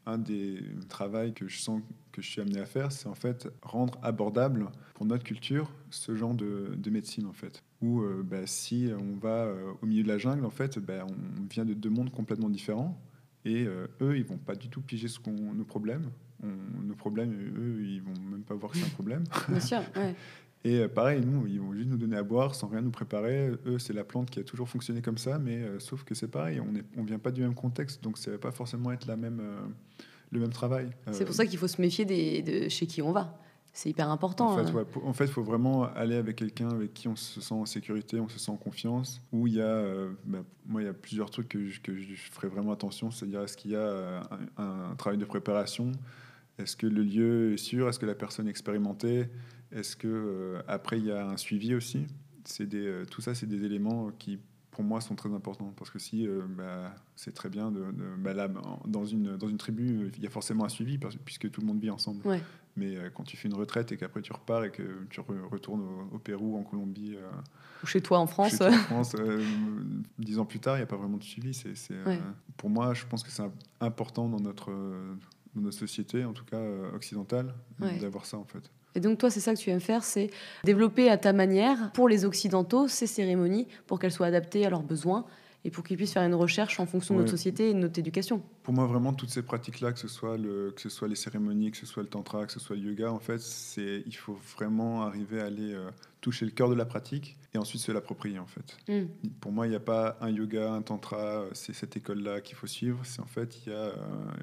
[0.05, 1.81] un des travaux que je sens
[2.11, 6.15] que je suis amené à faire, c'est en fait rendre abordable pour notre culture ce
[6.15, 7.61] genre de, de médecine en fait.
[7.81, 11.05] Où euh, bah, si on va euh, au milieu de la jungle, en fait, bah,
[11.07, 13.01] on vient de deux mondes complètement différents
[13.45, 16.09] et euh, eux, ils vont pas du tout piger ce qu'on nos problèmes.
[16.41, 19.23] nos problèmes, eux, ils vont même pas voir que c'est un problème.
[19.49, 19.81] Bien sûr.
[19.95, 20.15] Ouais.
[20.65, 23.51] Et euh, pareil, nous, ils vont juste nous donner à boire sans rien nous préparer.
[23.65, 26.29] Eux, c'est la plante qui a toujours fonctionné comme ça, mais euh, sauf que c'est
[26.29, 29.05] pareil, on ne on vient pas du même contexte, donc ça va pas forcément être
[29.05, 29.59] la même, euh,
[30.31, 30.89] le même travail.
[31.11, 33.37] C'est pour ça qu'il faut se méfier des, de chez qui on va.
[33.75, 34.51] C'est hyper important.
[34.51, 34.85] En fait, hein.
[35.03, 38.19] en fait, il faut vraiment aller avec quelqu'un avec qui on se sent en sécurité,
[38.19, 39.19] on se sent en confiance.
[39.31, 39.83] Où il y a,
[40.25, 43.09] bah, moi, il y a plusieurs trucs que je, que je ferai vraiment attention.
[43.09, 44.21] C'est-à-dire, est-ce qu'il y a
[44.57, 45.91] un, un, travail de préparation?
[46.59, 47.89] Est-ce que le lieu est sûr?
[47.89, 49.27] Est-ce que la personne est expérimentée?
[49.73, 52.05] Est-ce que euh, après il y a un suivi aussi?
[52.45, 54.39] C'est des, euh, tout ça, c'est des éléments qui
[54.71, 55.71] pour moi, sont très importants.
[55.77, 58.49] Parce que si, euh, bah, c'est très bien, de, de- bah, là,
[58.87, 61.67] dans une, dans une tribu, il y a forcément un suivi, parce- puisque tout le
[61.67, 62.25] monde vit ensemble.
[62.27, 62.41] Ouais.
[62.75, 65.81] Mais quand tu fais une retraite et qu'après tu repars et que tu re- retournes
[65.83, 67.29] au, au Pérou, en Colombie, euh,
[67.83, 68.57] Ou chez toi en France.
[68.57, 69.45] toi en France, euh,
[70.17, 71.53] dix ans plus tard, il n'y a pas vraiment de suivi.
[71.53, 72.17] C'est, euh,
[72.57, 73.43] pour moi, je pense que c'est
[73.79, 74.71] important dans notre,
[75.53, 76.63] dans notre société, en tout cas
[76.95, 77.99] occidentale, Ouais.
[77.99, 78.71] d'avoir ça en fait.
[78.95, 80.29] Et donc toi, c'est ça que tu aimes faire, c'est
[80.63, 84.83] développer à ta manière, pour les Occidentaux, ces cérémonies, pour qu'elles soient adaptées à leurs
[84.83, 85.25] besoins
[85.65, 87.97] et pour qu'ils puissent faire une recherche en fonction de notre société et de notre
[87.97, 88.43] éducation.
[88.63, 91.71] Pour moi, vraiment, toutes ces pratiques-là, que ce soit le, que ce soit les cérémonies,
[91.71, 94.37] que ce soit le tantra, que ce soit le yoga, en fait, c'est, il faut
[94.57, 95.89] vraiment arriver à aller euh,
[96.19, 98.77] toucher le cœur de la pratique et ensuite se l'approprier, en fait.
[98.89, 99.07] Mm.
[99.39, 102.55] Pour moi, il n'y a pas un yoga, un tantra, euh, c'est cette école-là qu'il
[102.55, 102.99] faut suivre.
[103.03, 103.95] C'est en fait, il y a euh,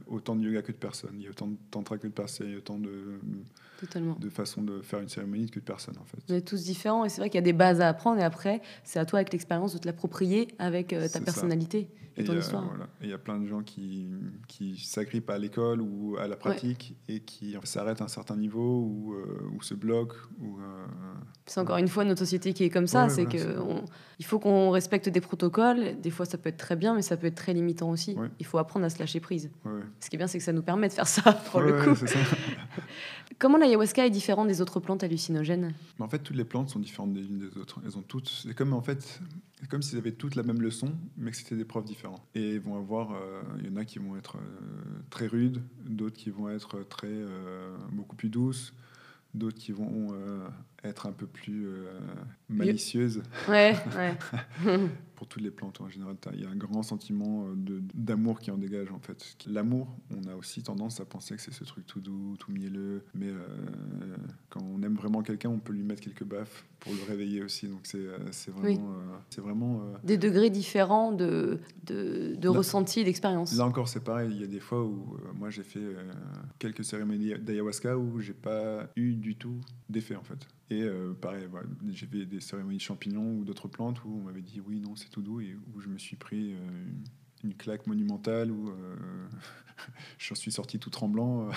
[0.07, 2.47] autant de yoga que de personnes, il y a autant de tantra que de personnes,
[2.47, 3.21] il y a autant de,
[3.81, 4.15] Totalement.
[4.21, 6.19] de façons de faire une cérémonie que de personnes, en fait.
[6.29, 8.25] On est tous différents et c'est vrai qu'il y a des bases à apprendre et
[8.25, 11.21] après, c'est à toi avec l'expérience de te l'approprier avec euh, ta ça.
[11.21, 12.65] personnalité et Et ton a- histoire.
[12.67, 12.85] voilà.
[13.01, 14.09] Et il y a plein de gens qui,
[14.49, 18.81] qui s'agrippent à l'école ou à la pratique et qui s'arrêtent à un certain niveau
[18.83, 20.17] ou, euh, ou se bloquent.
[20.41, 20.85] Ou, euh,
[21.47, 23.85] C'est encore une fois notre société qui est comme ça, Ouais, c'est voilà, que on-
[24.19, 25.99] il faut qu'on respecte des protocoles.
[26.03, 28.15] Des fois, ça peut être très bien, mais ça peut être très limitant aussi.
[28.15, 28.29] Ouais.
[28.39, 29.51] Il faut apprendre à se lâcher prise.
[30.01, 31.99] Ce qui est bien, c'est que ça nous permet de faire ça pour le coup.
[33.41, 37.15] Comment l'ayahuasca est différente des autres plantes hallucinogènes en fait, toutes les plantes sont différentes
[37.15, 37.81] des unes des autres.
[37.87, 38.29] Elles ont toutes.
[38.29, 39.19] C'est comme en fait,
[39.71, 42.23] comme s'ils avaient toutes la même leçon, mais que c'était des profs différents.
[42.35, 43.13] Et vont avoir.
[43.13, 44.41] euh, Il y en a qui vont être euh,
[45.09, 48.75] très rudes, d'autres qui vont être très euh, beaucoup plus douces,
[49.33, 50.09] d'autres qui vont
[50.85, 51.85] être un peu plus euh,
[52.49, 53.23] malicieuses.
[53.49, 54.17] Ouais, ouais.
[55.15, 58.51] Pour toutes les plantes en général, il y a un grand sentiment euh, d'amour qui
[58.51, 59.37] en dégage en fait.
[59.47, 63.05] L'amour, on a aussi tendance à penser que c'est ce truc tout doux, tout mielleux,
[63.15, 63.37] mais euh,
[64.49, 67.69] quand on aime vraiment quelqu'un, on peut lui mettre quelques baffes pour le réveiller aussi.
[67.69, 67.99] Donc c'est
[68.63, 68.77] Oui.
[68.77, 73.55] vraiment, euh, c'est vraiment Des degrés différents de, de, de Là- ressenti et d'expérience.
[73.55, 74.31] Là encore, c'est pareil.
[74.33, 75.85] Il y a des fois où moi j'ai fait
[76.59, 79.61] quelques cérémonies d'ayahuasca où j'ai pas eu du tout
[79.91, 80.49] d'effet en fait.
[80.71, 84.25] Et euh, pareil, voilà, j'ai fait des cérémonies de champignons ou d'autres plantes où on
[84.25, 86.57] m'avait dit oui, non, c'est tout doux et où je me suis pris euh,
[87.43, 88.95] une, claque monumentale où euh,
[90.19, 91.49] j'en suis sorti tout tremblant.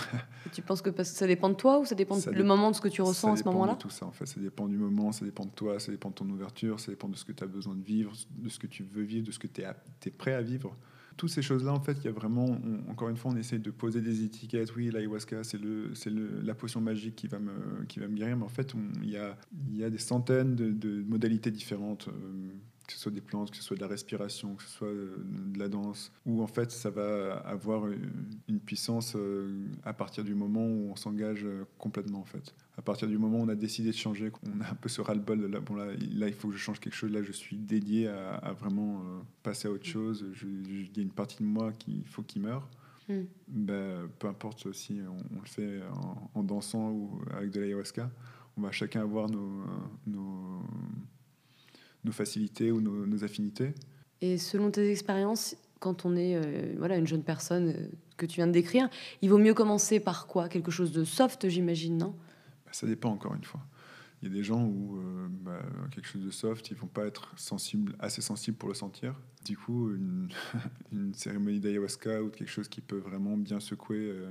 [0.52, 2.44] Tu penses que parce que ça dépend de toi ou ça dépend Ça le dé-
[2.44, 4.26] moment de ce que tu ressens à ce moment-là de tout ça en fait.
[4.26, 7.08] Ça dépend du moment, ça dépend de toi, ça dépend de ton ouverture, ça dépend
[7.08, 9.32] de ce que tu as besoin de vivre, de ce que tu veux vivre, de
[9.32, 10.76] ce que tu es, prêt à vivre.
[11.18, 12.58] Toutes ces choses-là, en fait, il y a vraiment,
[12.90, 14.76] encore une fois, on essaie de poser des étiquettes.
[14.76, 15.60] Oui, l'ayahuasca, c'est
[15.94, 18.38] c'est la potion magique qui va me, qui va me guérir.
[18.38, 19.38] Mais en fait, il y a,
[19.72, 22.50] y a des centaines de, de modalités différentes, euh,
[22.88, 25.16] que ce soit des plantes, que ce soit de la respiration, que ce soit euh,
[25.54, 30.36] de la danse, où en fait, ça va avoir une, puissance euh, à partir du
[30.36, 32.54] moment où on s'engage euh, complètement, en fait.
[32.78, 35.02] À partir du moment où on a décidé de changer, qu'on a un peu ce
[35.02, 37.32] ras-le-bol de là, bon là, là, il faut que je change quelque chose, là, je
[37.32, 39.02] suis dédié à, à vraiment
[39.44, 40.26] passer à autre chose.
[40.34, 42.68] Je- je- Il y a une partie de moi qu'il faut qu'il meure.
[43.10, 43.14] Mm.
[43.48, 48.10] Ben, peu importe si on, on le fait en, en dansant ou avec de l'ayahuasca,
[48.56, 49.64] on va chacun avoir nos,
[50.08, 50.62] nos,
[52.04, 53.74] nos facilités ou nos, nos affinités.
[54.22, 58.36] Et selon tes expériences, quand on est euh, voilà, une jeune personne euh, que tu
[58.36, 58.90] viens de décrire,
[59.22, 60.48] il vaut mieux commencer par quoi?
[60.48, 62.16] Quelque chose de soft, j'imagine, non?
[62.66, 63.60] Ben, ça dépend encore une fois.
[64.22, 67.06] Il y a des gens où euh, bah, quelque chose de soft, ils vont pas
[67.06, 69.20] être sensibles, assez sensibles pour le sentir.
[69.44, 70.30] Du coup, une,
[70.94, 73.98] une cérémonie d'ayahuasca ou quelque chose qui peut vraiment bien secouer.
[73.98, 74.30] euh,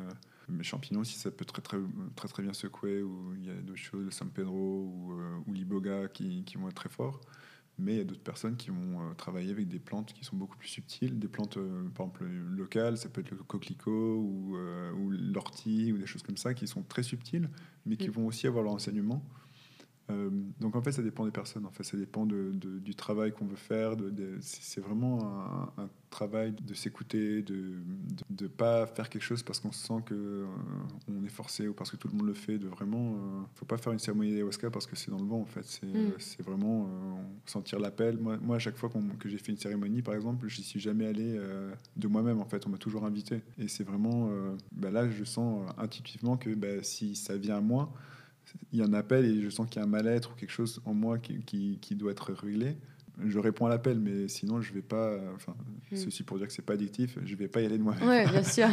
[0.49, 1.77] mes champignons aussi, ça peut très très,
[2.17, 3.03] très, très bien secouer.
[3.03, 5.13] Ou il y a d'autres choses, le San Pedro ou,
[5.47, 7.21] ou l'iboga qui, qui vont être très forts.
[7.79, 10.37] Mais il y a d'autres personnes qui vont euh, travailler avec des plantes qui sont
[10.37, 14.57] beaucoup plus subtiles, des plantes euh, par exemple locales, ça peut être le coquelicot ou,
[14.57, 17.51] euh, ou l'ortie ou des choses comme ça qui sont très subtiles,
[17.87, 18.13] mais qui Mm.
[18.13, 19.27] vont aussi avoir leur enseignement.
[20.13, 21.65] Euh, donc en fait, ça dépend des personnes.
[21.67, 23.97] En fait, ça dépend de, de- du travail qu'on veut faire.
[24.41, 25.23] C'est vraiment
[25.79, 27.77] un, un travail de s'écouter, de
[28.41, 30.47] ne pas faire quelque chose parce qu'on sent que euh,
[31.09, 32.59] on est forcé ou parce que tout le monde le fait.
[32.59, 35.41] De vraiment, euh, faut pas faire une cérémonie d'ayahuasca parce que c'est dans le vent.
[35.41, 35.97] En fait, c'est Mm.
[35.97, 36.89] euh, vraiment
[37.47, 38.19] sentir l'appel.
[38.19, 41.07] Moi, moi, à chaque fois que j'ai fait une cérémonie, par exemple, je suis jamais
[41.07, 41.39] allé
[41.97, 42.41] de moi-même.
[42.41, 43.41] En fait, on m'a toujours invité.
[43.59, 44.31] Et c'est vraiment,
[44.73, 47.93] bah là, je sens intuitivement que bah, si ça vient à moi
[48.73, 50.51] il y a un appel et je sens qu'il y a un mal-être ou quelque
[50.53, 52.77] chose en moi qui, qui, qui doit être réglé,
[53.25, 55.17] je réponds à l'appel, mais sinon je vais pas.
[55.35, 55.55] Enfin,
[55.93, 55.97] Mm.
[55.97, 58.09] ceci pour dire que c'est pas addictif, je vais pas y aller de moi-même.
[58.09, 58.67] Oui, bien sûr.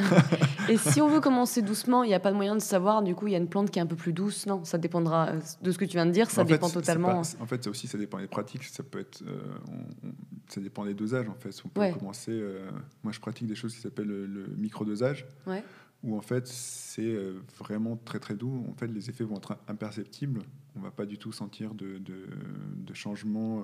[0.69, 3.13] Et si on veut commencer doucement, il n'y a pas de moyen de savoir, du
[3.13, 5.27] coup, il y a une plante qui est un peu plus douce Non, ça dépendra
[5.31, 7.21] euh, de ce que tu viens de dire, ça En dépend totalement.
[7.21, 8.63] pas- en fait, ça aussi, ça dépend des pratiques.
[8.63, 10.11] Ça peut être, euh, on- on-
[10.47, 11.27] ça dépend des dosages.
[11.27, 11.91] En fait, on peut Ouais.
[11.91, 12.31] commencer.
[12.31, 12.69] euh,
[13.03, 15.25] moi, je pratique des choses qui s'appellent le, le microdosage.
[15.45, 15.61] Ouais.
[16.03, 17.17] Où en fait c'est
[17.57, 18.65] vraiment très très doux.
[18.69, 20.43] En fait, les effets vont être imperceptibles.
[20.75, 22.27] On va pas du tout sentir de, de,
[22.75, 23.63] de changement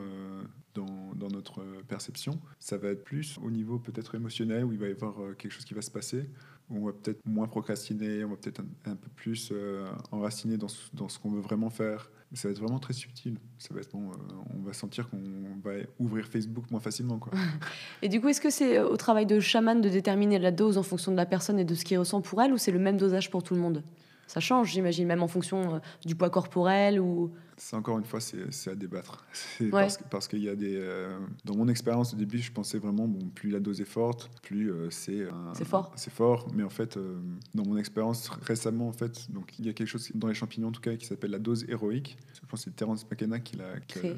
[0.74, 2.42] dans, dans, notre perception.
[2.60, 5.64] Ça va être plus au niveau peut-être émotionnel où il va y avoir quelque chose
[5.64, 6.28] qui va se passer
[6.70, 10.90] on va peut-être moins procrastiner, on va peut-être un, peu plus euh, enraciner dans ce,
[10.94, 12.10] dans ce qu'on veut vraiment faire.
[12.32, 13.38] Mais ça va être vraiment très subtil.
[13.60, 14.16] Ça va être bon, euh,
[14.56, 15.22] on va sentir qu'on
[15.64, 17.20] va ouvrir Facebook moins facilement.
[17.20, 17.34] Quoi.
[18.02, 20.78] et du coup, est-ce que c'est euh, au travail de chaman de déterminer la dose
[20.78, 22.80] en fonction de la personne et de ce qu'il ressent pour elle, ou c'est le
[22.80, 23.84] même dosage pour tout le monde?
[24.28, 28.70] Ça change, j'imagine, même en fonction du poids corporel ou c'est encore une fois, c'est
[28.70, 29.26] à débattre.
[30.10, 30.76] Parce, qu'il y a des.
[30.76, 34.30] Euh, dans mon expérience au début, je pensais vraiment, bon, plus la dose est forte,
[34.42, 35.28] plus euh, c'est.
[35.54, 35.92] C'est fort.
[35.96, 37.18] C'est fort, mais en fait, euh,
[37.54, 40.68] dans mon expérience récemment, en fait, donc il y a quelque chose dans les champignons
[40.68, 42.18] en tout cas qui s'appelle la dose héroïque.
[42.34, 44.16] Je pense que c'est Terence McKenna qui l'a créé.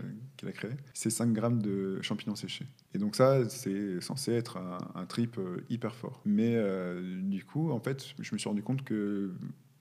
[0.53, 0.71] créé.
[0.93, 2.65] C'est 5 grammes de champignons séchés.
[2.93, 6.21] Et donc ça, c'est censé être un, un trip hyper fort.
[6.25, 6.57] Mais
[7.21, 9.31] du coup, en fait, je me suis rendu compte que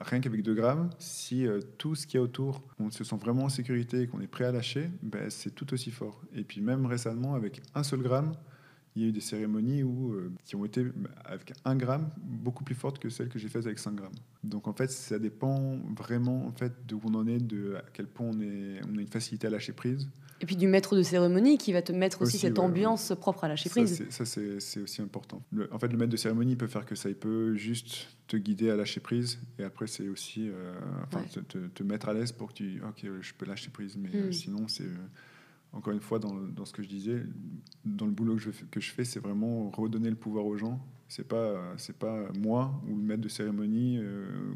[0.00, 3.16] rien qu'avec 2 grammes, si euh, tout ce qu'il y a autour, on se sent
[3.16, 6.20] vraiment en sécurité et qu'on est prêt à lâcher, ben, c'est tout aussi fort.
[6.34, 8.32] Et puis même récemment, avec un seul gramme,
[8.96, 12.08] il y a eu des cérémonies où, euh, qui ont été ben, avec un gramme
[12.16, 14.12] beaucoup plus fortes que celles que j'ai faites avec 5 grammes.
[14.42, 17.84] Donc en fait, ça dépend vraiment en fait, de où on en est, de à
[17.92, 20.08] quel point on, est, on a une facilité à lâcher prise.
[20.40, 23.48] Et puis du maître de cérémonie qui va te mettre aussi, cette ambiance propre à
[23.48, 24.04] lâcher prise.
[24.10, 25.42] Ça, c'est aussi important.
[25.70, 28.70] en fait, le maître de cérémonie peut faire que ça, il peut juste te guider
[28.70, 29.38] à lâcher prise.
[29.58, 30.74] Et après, c'est aussi euh,
[31.48, 33.96] te, te, mettre à l'aise pour que tu, ok, je peux lâcher prise.
[33.96, 34.32] Mais euh, hmm.
[34.32, 35.08] sinon, c'est euh,
[35.76, 37.22] encore une fois dans, dans, ce que je disais,
[37.84, 40.80] dans le boulot que je, que je fais, c'est vraiment redonner le pouvoir aux gens.
[41.08, 44.00] C'est pas, c'est pas moi ou le maître de cérémonie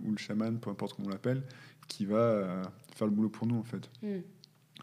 [0.04, 1.44] ou le chaman, peu importe comment on l'appelle,
[1.86, 2.62] qui va
[2.94, 3.88] faire le boulot pour nous en fait.
[4.02, 4.20] Hmm.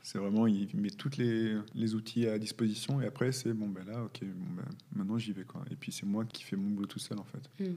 [0.04, 3.86] C'est vraiment, il met tous les, les, outils à disposition et après, c'est bon, ben
[3.86, 4.66] là, ok, bon, ben,
[4.96, 5.44] maintenant j'y vais.
[5.44, 5.66] Quoi.
[5.70, 7.50] Et puis c'est moi qui fais mon boulot tout seul en fait.
[7.60, 7.76] Hmm.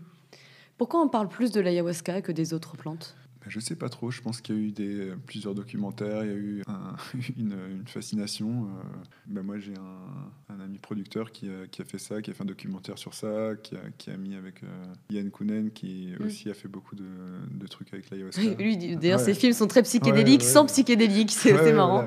[0.76, 3.16] Pourquoi on parle plus de l'ayahuasca que des autres plantes?
[3.46, 4.10] Je sais pas trop.
[4.10, 6.62] Je pense qu'il y a eu des, plusieurs documentaires, il y a eu
[7.38, 8.64] une, une, fascination.
[8.64, 8.82] Euh,
[9.26, 12.34] ben moi, j'ai un, un, ami producteur qui a, qui a, fait ça, qui a
[12.34, 14.66] fait un documentaire sur ça, qui a, qui a mis avec euh,
[15.10, 16.24] Yann Kounen, qui mm.
[16.24, 17.08] aussi a fait beaucoup de,
[17.50, 18.42] de trucs avec l'ayahuasca.
[18.58, 21.30] Lui, d'ailleurs, ses films sont très psychédéliques, sans psychédéliques.
[21.30, 22.06] C'est marrant.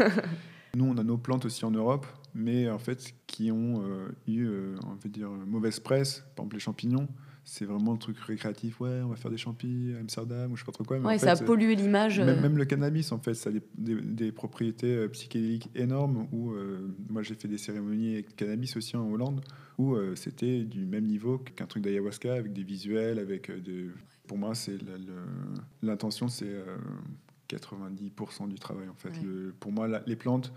[0.00, 0.08] Euh,
[0.76, 3.82] nous, on a nos plantes aussi en Europe, mais en fait, qui ont
[4.28, 4.48] eu,
[4.84, 6.20] on va dire, mauvaise presse.
[6.36, 7.08] Par exemple, les champignons
[7.48, 8.78] c'est vraiment le truc récréatif.
[8.78, 10.98] Ouais, on va faire des champis à Amsterdam ou je sais pas trop quoi.
[10.98, 12.20] Mais ouais, ça a pollué l'image.
[12.20, 12.42] Même, euh.
[12.42, 16.28] même, le cannabis, en fait, ça a des, des, propriétés euh, psychédéliques énormes.
[16.30, 19.40] Où euh, moi, j'ai fait des cérémonies avec cannabis aussi en Hollande,
[19.78, 23.92] où c'était du même niveau qu'un truc d'ayahuasca, avec des visuels, avec de.
[24.26, 24.76] Pour moi, c'est
[25.82, 26.52] l'intention, c'est
[27.48, 29.12] 90% du travail en fait.
[29.22, 30.52] Le, pour moi, les plantes,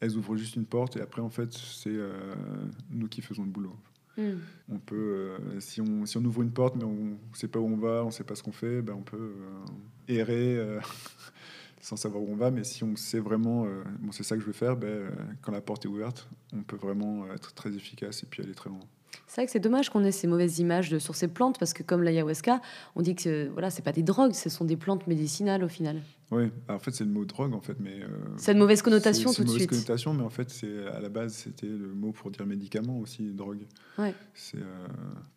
[0.00, 1.98] elles ouvrent juste une porte et après, en fait, c'est
[2.90, 3.76] nous qui faisons le boulot.
[4.16, 4.38] Hmm.
[4.70, 7.58] On peut, euh, si, on, si on ouvre une porte, mais on ne sait pas
[7.58, 10.56] où on va, on ne sait pas ce qu'on fait, ben on peut euh, errer
[10.56, 10.80] euh,
[11.80, 12.50] sans savoir où on va.
[12.50, 13.66] Mais si on sait vraiment,
[14.00, 15.10] bon, c'est ça que je veux faire, ben,
[15.40, 18.70] quand la porte est ouverte, on peut vraiment être très efficace et puis aller très
[18.70, 18.80] loin.
[19.32, 21.72] C'est vrai que c'est dommage qu'on ait ces mauvaises images de, sur ces plantes parce
[21.72, 22.60] que comme l'ayahuasca,
[22.96, 26.02] on dit que voilà, c'est pas des drogues, ce sont des plantes médicinales au final.
[26.30, 29.32] Oui, en fait c'est le mot drogue en fait, mais euh, c'est une mauvaise connotation
[29.32, 29.60] tout de suite.
[29.60, 32.30] C'est une mauvaise connotation, mais en fait c'est à la base c'était le mot pour
[32.30, 33.64] dire médicament aussi, drogue.
[33.96, 34.14] Ouais.
[34.34, 34.86] C'est euh,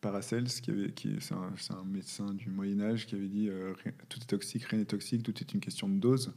[0.01, 3.73] Paracels qui avait, qui c'est un, un, médecin du Moyen Âge qui avait dit euh,
[4.09, 6.33] tout est toxique, rien n'est toxique, tout est une question de dose.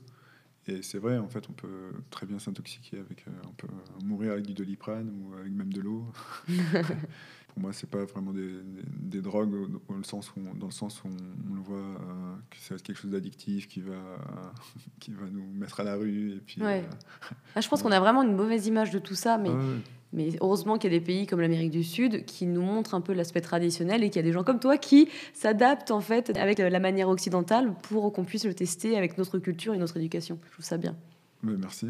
[0.68, 3.68] Et c'est vrai, en fait, on peut très bien s'intoxiquer avec, euh, on peut
[4.04, 6.04] mourir avec du doliprane ou avec même de l'eau.
[7.58, 8.60] Pour moi, c'est pas vraiment des,
[9.00, 9.50] des, drogues
[9.88, 12.96] dans le sens où, dans le sens où on, le voit euh, que c'est quelque
[12.96, 13.96] chose d'addictif qui va,
[15.00, 16.36] qui va nous mettre à la rue.
[16.36, 16.84] Et puis, ouais.
[16.84, 19.50] Euh, ah, je pense qu'on a vraiment une mauvaise image de tout ça, mais.
[20.14, 23.02] Mais heureusement qu'il y a des pays comme l'Amérique du Sud qui nous montrent un
[23.02, 26.34] peu l'aspect traditionnel et qu'il y a des gens comme toi qui s'adaptent en fait
[26.38, 30.38] avec la manière occidentale pour qu'on puisse le tester avec notre culture et notre éducation.
[30.46, 30.96] Je trouve ça bien.
[31.42, 31.88] merci.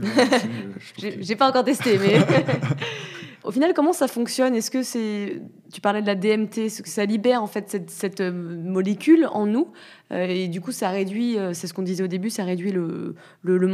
[0.97, 2.19] J'ai pas encore testé, mais
[3.45, 4.55] Au final, comment ça fonctionne?
[4.55, 5.41] Est-ce que c'est,
[5.73, 9.69] tu parlais de la DMT, ça libère en fait cette, cette euh, molécule en nous
[10.11, 12.73] euh, et du coup ça réduit, euh, c'est ce qu'on disait au début, ça réduit
[12.73, 13.69] le, le, le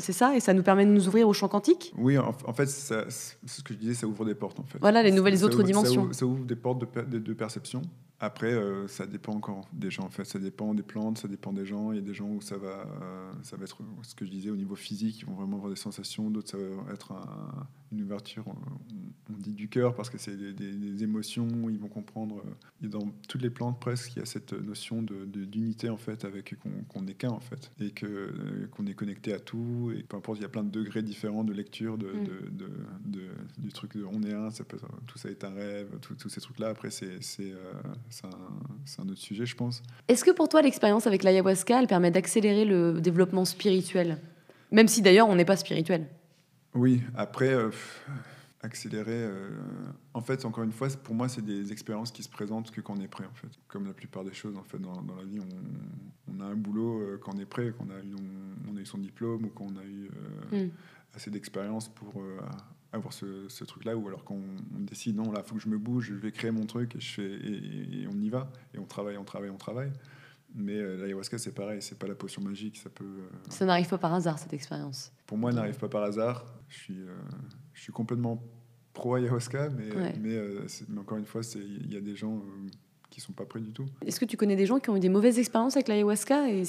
[0.00, 1.92] c'est ça, et ça nous permet de nous ouvrir au champ quantique?
[1.96, 4.78] Oui, en, fait, c'est ce que je disais, ça ouvre des portes en fait.
[4.80, 6.12] Voilà, les nouvelles autres dimensions.
[6.12, 7.82] Ça ouvre, des portes de, de perception.
[8.24, 10.04] Après, euh, ça dépend encore des gens.
[10.04, 11.90] En fait, ça dépend des plantes, ça dépend des gens.
[11.90, 12.86] Il y a des gens où ça va,
[13.42, 15.76] ça va être ce que je disais au niveau physique, ils vont vraiment avoir des
[15.76, 16.30] sensations.
[16.30, 17.12] D'autres, ça va être
[17.90, 20.71] une ouverture, on, dit du cœur parce que c'est des, des,
[21.02, 22.42] émotions, ils vont comprendre.
[22.82, 25.96] Euh, dans toutes les plantes presque, il y a cette notion d'unité de, d'unité en
[25.96, 26.54] fait, avec
[26.88, 29.92] qu'on est qu'un en fait, et que euh, qu'on est connecté à tout.
[29.96, 32.26] Et peu importe, il y a plein de degrés différents de lecture de, mm.
[33.06, 33.20] de,
[33.58, 36.40] du truc de on est un, ça peut, tout ça est un rêve, tous ces
[36.40, 36.68] trucs-là.
[36.68, 37.72] Après, c'est euh,
[38.24, 39.82] un, un, autre sujet, je pense.
[40.08, 44.18] Est-ce que pour toi, l'expérience avec l'ayahuasca, elle permet d'accélérer le développement spirituel?
[44.70, 46.06] Même si d'ailleurs, on n'est pas spirituel.
[46.74, 47.54] Oui, après,
[48.62, 49.24] accélérer.
[49.24, 49.50] Euh,
[50.14, 52.96] en fait, encore une fois, pour moi, c'est des expériences qui se présentent que quand
[52.96, 53.50] on est prêt, en fait.
[53.68, 56.54] Comme la plupart des choses, en fait, dans, dans la vie, on, on, a un
[56.54, 58.14] boulot euh, quand on est prêt, quand on a eu,
[58.70, 60.10] on, a eu son diplôme ou quand on a eu
[60.52, 60.70] euh, mm.
[61.14, 62.22] assez d'expérience pour
[62.92, 65.68] avoir ce, ce truc-là, ou alors quand on, décide, non, là, il faut que je
[65.68, 68.78] me bouge, je vais créer mon truc, et, je fais, et, on y va, et
[68.78, 69.92] on travaille, on travaille, on travaille.
[70.54, 73.22] Mais l'ayahuasca, c'est pareil, c'est pas la potion magique, ça peut...
[73.48, 76.44] Ça n'arrive pas par hasard, cette expérience Pour moi, elle n'arrive pas par hasard.
[76.68, 76.98] Je suis
[77.82, 78.40] je suis complètement
[78.92, 79.88] pro ayahuasca, mais,
[80.20, 82.68] mais, euh, mais, encore une fois, il y a des gens euh,
[83.10, 83.86] qui sont pas prêts du tout.
[84.06, 86.62] Est-ce que tu connais des gens qui ont eu des mauvaises expériences avec l'ayahuasca et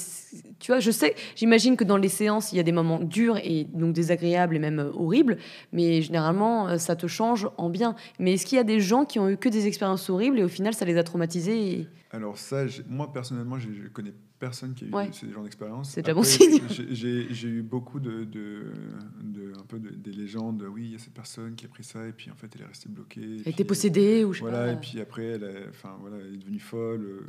[0.57, 3.37] tu vois, je sais, j'imagine que dans les séances, il y a des moments durs
[3.37, 5.37] et donc désagréables et même euh, horribles,
[5.71, 7.95] mais généralement ça te change en bien.
[8.17, 10.43] Mais est-ce qu'il y a des gens qui ont eu que des expériences horribles et
[10.43, 14.85] au final ça les a traumatisés Alors ça, moi personnellement, je, je connais personne qui
[14.85, 15.89] a eu ce genre d'expérience.
[15.89, 16.61] C'est déjà bon signe.
[16.69, 18.71] J'ai eu beaucoup de, de,
[19.21, 20.63] de, un peu des légendes.
[20.71, 22.61] Oui, il y a cette personne qui a pris ça et puis en fait elle
[22.61, 23.41] est restée bloquée.
[23.45, 26.37] Elle était possédée ou je sais voilà, Et puis après elle, enfin voilà, elle est
[26.37, 27.23] devenue folle.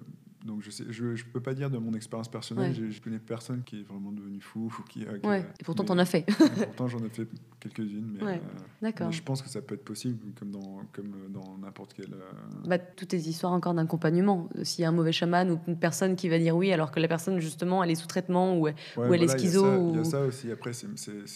[0.44, 2.74] Donc je sais, je, je peux pas dire de mon expérience personnelle.
[2.74, 5.00] Je, connais personne qui est vraiment devenu fou ou qui.
[5.00, 5.46] qui ouais.
[5.58, 6.26] et pourtant t'en as fait.
[6.64, 7.26] pourtant j'en ai fait
[7.60, 8.40] quelques-unes, mais,
[8.84, 12.12] euh, je pense que ça peut être possible comme dans comme dans n'importe quel.
[12.12, 12.30] Euh,
[12.66, 14.50] bah, toutes les histoires encore d'accompagnement.
[14.64, 17.00] S'il y a un mauvais chaman ou une personne qui va dire oui alors que
[17.00, 19.92] la personne justement elle est sous traitement ou, ou elle est schizo.
[19.92, 20.50] Il y, a ça aussi.
[20.50, 20.86] Après c'est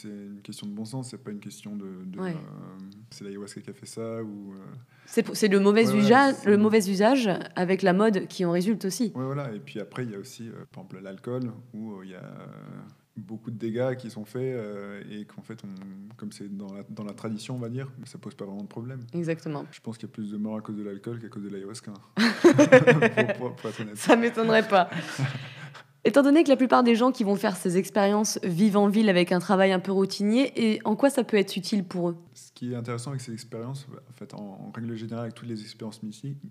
[0.04, 1.10] une question de bon sens.
[1.10, 1.86] C'est pas une question de.
[2.04, 2.32] de euh,
[3.10, 4.54] c'est l'ayahuasca qui a fait ça ou.
[5.08, 9.12] C'est le mauvais usage, le mauvais usage avec la mode qui en résulte aussi.
[9.14, 9.52] Oui, voilà.
[9.54, 12.14] Et puis après, il y a aussi, euh, par exemple, l'alcool, où euh, il y
[12.14, 12.22] a
[13.16, 16.82] beaucoup de dégâts qui sont faits euh, et qu'en fait, on, comme c'est dans la,
[16.90, 19.00] dans la, tradition, on va dire, ça pose pas vraiment de problème.
[19.14, 19.64] Exactement.
[19.70, 21.48] Je pense qu'il y a plus de morts à cause de l'alcool qu'à cause de
[21.48, 21.92] l'ayahuasca.
[23.38, 23.96] pour, pour, être honnête.
[23.96, 24.90] Ça m'étonnerait pas.
[26.04, 29.08] Étant donné que la plupart des gens qui vont faire ces expériences vivent en ville
[29.08, 32.16] avec un travail un peu routinier, et en quoi ça peut être utile pour eux?
[32.34, 35.60] Ce qui est intéressant avec ces expériences, en fait, en, règle générale, avec toutes les
[35.60, 36.00] expériences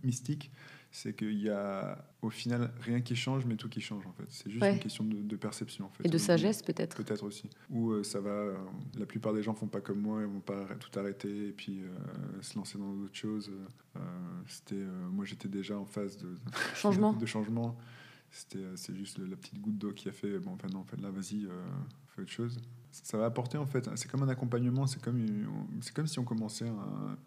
[0.03, 0.51] mystiques,
[0.91, 4.25] c'est qu'il y a au final rien qui change, mais tout qui change en fait.
[4.29, 6.05] C'est juste une question de, perception en fait.
[6.05, 6.95] Et de sagesse peut-être.
[6.97, 7.49] Peut-être aussi.
[7.69, 8.29] Ou euh, ça va.
[8.29, 8.55] Euh,
[8.97, 11.81] la plupart des gens font pas comme moi, ils vont pas tout arrêter et puis
[11.81, 13.51] euh, se lancer dans d'autres choses.
[14.47, 16.35] c'était, moi j'étais déjà en phase de
[16.75, 17.13] changement.
[17.19, 17.77] de changement.
[18.31, 20.39] C'était, c'est juste la petite goutte d'eau qui a fait.
[20.39, 21.47] Bon, enfin non, en fait là, vas-y,
[22.09, 22.59] fais autre chose.
[22.91, 23.89] Ça va apporter en fait.
[23.95, 24.85] C'est comme un accompagnement.
[24.85, 25.25] C'est comme,
[25.81, 26.69] c'est comme si on commençait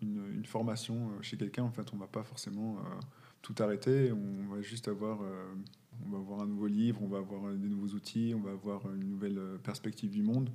[0.03, 1.65] une, formation chez quelqu'un.
[1.65, 2.79] En fait, on va pas forcément
[3.43, 4.13] tout arrêter.
[4.13, 5.55] On va juste avoir, euh,
[6.07, 8.83] on va avoir un nouveau livre, on va avoir des nouveaux outils, on va avoir
[8.95, 10.51] une nouvelle euh, perspective du monde.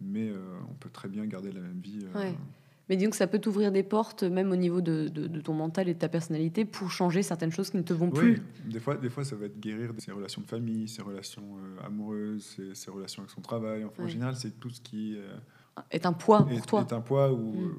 [0.00, 2.04] Mais euh, on peut très bien garder la même vie.
[2.92, 5.88] Mais disons que ça peut t'ouvrir des portes, même au niveau de, de, ton mental
[5.88, 8.42] et de ta personnalité, pour changer certaines choses qui ne te vont plus.
[8.66, 12.60] Des fois, des fois, ça va être guérir ses relations de famille, ses relations amoureuses,
[12.74, 13.84] ses, relations avec son travail.
[13.84, 15.16] Enfin, En général, c'est tout ce qui
[15.90, 16.80] est un poids pour toi.
[16.82, 17.76] Est un poids où, mm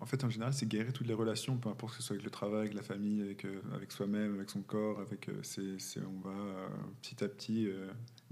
[0.00, 2.24] en fait, en général, c'est guérir toutes les relations, peu importe que ce soit avec
[2.24, 5.00] le travail, avec la famille, avec, euh, avec soi-même, avec son corps.
[5.00, 6.68] Avec, euh, c'est, on va euh,
[7.02, 7.68] petit à petit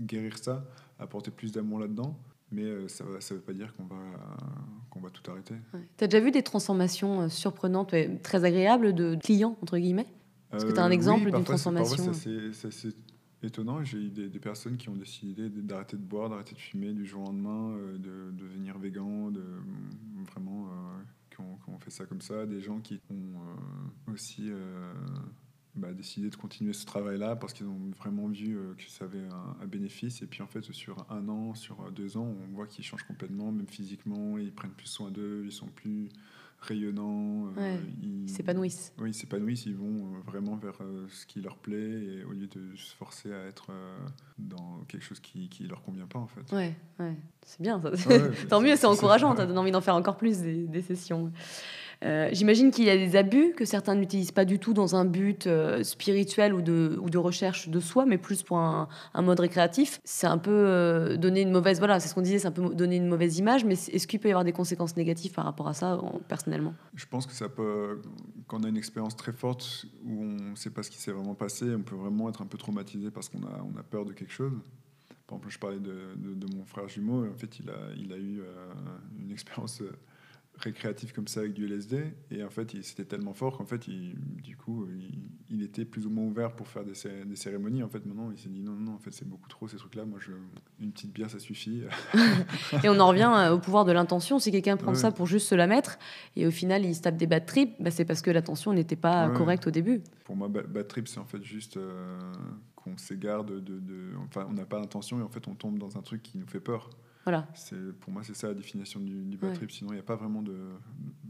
[0.01, 0.65] guérir ça,
[0.99, 2.19] apporter plus d'amour là-dedans.
[2.51, 3.97] Mais ça ne veut pas dire qu'on va,
[4.91, 5.55] qu'on va tout arrêter.
[5.99, 10.07] Tu as déjà vu des transformations surprenantes, très agréables de clients, entre guillemets?
[10.53, 12.95] Est-ce que tu as un exemple d'une transformation c'est,
[13.43, 13.85] étonnant.
[13.85, 17.23] J'ai eu des, personnes qui ont décidé d'arrêter de boire, d'arrêter de fumer du jour
[17.23, 19.45] au lendemain, de, devenir végan, de
[20.33, 20.69] vraiment
[21.65, 24.93] qui ont, fait ça comme ça, des gens qui ont euh, aussi euh,
[25.79, 29.27] bah, décidé de continuer ce travail-là parce qu'ils ont vraiment vu euh, que ça avait
[29.63, 30.23] un, bénéfice.
[30.23, 33.53] Et puis en fait, sur un an, sur deux ans, on voit qu'ils changent complètement,
[33.53, 36.09] même physiquement, ils prennent plus soin d'eux, ils sont plus
[36.61, 37.53] rayonnants.
[38.03, 38.93] ils s'épanouissent.
[38.99, 42.75] Oui, ils s'épanouissent, ils vont vraiment vers ce qui leur plaît et au lieu de
[42.75, 43.71] se forcer à être
[44.39, 46.53] dans quelque chose qui ne leur convient pas en fait.
[46.53, 47.15] Ouais, ouais.
[47.45, 47.81] c'est bien.
[47.81, 48.19] Ça.
[48.49, 51.33] Tant mieux, c'est encourageant, ça donne envie d'en faire encore plus des, des sessions.
[52.05, 55.05] Euh, j'imagine qu'il y a des abus que certains n'utilisent pas du tout dans un
[55.05, 59.41] but euh, spirituel ou de, ou de recherche de soi, mais plus pour un, mode
[59.41, 60.01] récréatif.
[60.05, 62.73] C'est un peu euh, donner une mauvaise, voilà, c'est ce qu'on disait, c'est un peu
[62.75, 65.69] donner une mauvaise image, mais est-ce qu'il peut y avoir des conséquences négatives par rapport
[65.69, 66.75] à ça, personnellement?
[66.95, 68.01] Je pense que ça peut,
[68.47, 71.13] quand on a une expérience très forte où on ne sait pas ce qui s'est
[71.13, 74.05] vraiment passé, on peut vraiment être un peu traumatisé parce qu'on a, on a peur
[74.05, 74.53] de quelque chose.
[75.27, 77.27] Par exemple, je parlais de, de, mon frère jumeau.
[77.27, 78.41] En fait, il a, il a eu
[79.21, 79.83] une expérience
[80.59, 82.13] récréatif comme ça avec du LSD.
[82.31, 84.87] Et en fait, c'était tellement fort qu'en fait, il, du coup,
[85.51, 86.93] il, était plus ou moins ouvert pour faire des,
[87.25, 87.83] des cérémonies.
[87.83, 90.05] En fait, maintenant, il s'est dit non, non, en fait, c'est beaucoup trop ces trucs-là.
[90.05, 90.33] Moi, je,
[90.81, 91.83] une petite bière, ça suffit.
[92.85, 94.39] et on en revient euh, au pouvoir de l'intention.
[94.39, 95.99] Si quelqu'un prend ça pour juste se la mettre
[96.37, 98.97] et au final, il se tape des bad trips, bah, c'est parce que l'attention n'était
[98.97, 100.03] pas correcte au début.
[100.25, 102.19] Pour moi, bad trip, c'est en fait juste euh,
[102.77, 103.79] qu'on s'égare de, de,
[104.29, 106.47] Enfin, on n'a pas l'intention et en fait, on tombe dans un truc qui nous
[106.47, 106.91] fait peur.
[107.25, 107.47] Voilà.
[108.01, 109.71] Pour moi, c'est ça la définition du, du bad trip.
[109.71, 110.57] Sinon, il n'y a pas vraiment de.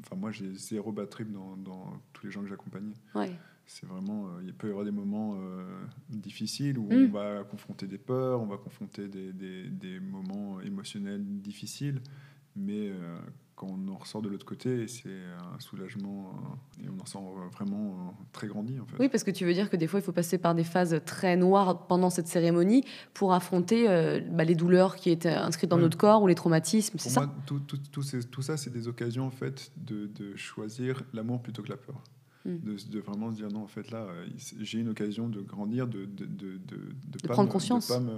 [0.04, 2.92] Enfin, moi, j'ai zéro bad trip dans, dans, tous les gens que j'accompagne.
[3.14, 3.32] Ouais.
[3.66, 4.28] C'est vraiment.
[4.28, 5.64] Euh, il peut y avoir des moments euh,
[6.08, 7.06] difficiles où mm.
[7.06, 12.00] on va confronter des peurs, on va confronter des, des, des moments émotionnels difficiles.
[12.56, 13.18] Mais euh,
[13.58, 16.32] quand on en ressort de l'autre côté, c'est un soulagement
[16.80, 18.78] euh, et on en sort vraiment euh, très grandi.
[18.78, 18.96] En fait.
[19.00, 21.00] Oui, parce que tu veux dire que des fois, il faut passer par des phases
[21.04, 22.84] très noires pendant cette cérémonie
[23.14, 26.98] pour affronter euh, bah, les douleurs qui étaient inscrites dans notre corps ou les traumatismes,
[26.98, 31.42] c'est ça tout, tout, tout, ça, c'est des occasions en fait de, de choisir l'amour
[31.42, 32.00] plutôt que la peur.
[32.44, 32.58] Hmm.
[32.60, 34.06] De, de, vraiment se dire non, en fait, là,
[34.60, 37.88] j'ai une occasion de grandir, de, de, de, de, prendre conscience.
[37.88, 38.12] pas me,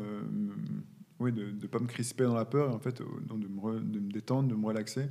[1.18, 4.12] oui, de ne pas me crisper dans la peur, en fait, de me, de me
[4.12, 5.09] détendre, de me relaxer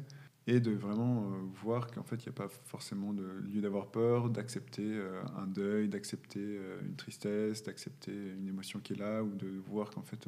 [0.50, 1.26] et de vraiment euh,
[1.62, 3.24] voir qu'en fait, il n'y a pas forcément de
[3.54, 8.93] lieu d'avoir peur, d'accepter euh, un deuil, d'accepter euh, une tristesse, d'accepter une émotion qui
[8.93, 10.28] est là, ou de voir qu'en fait,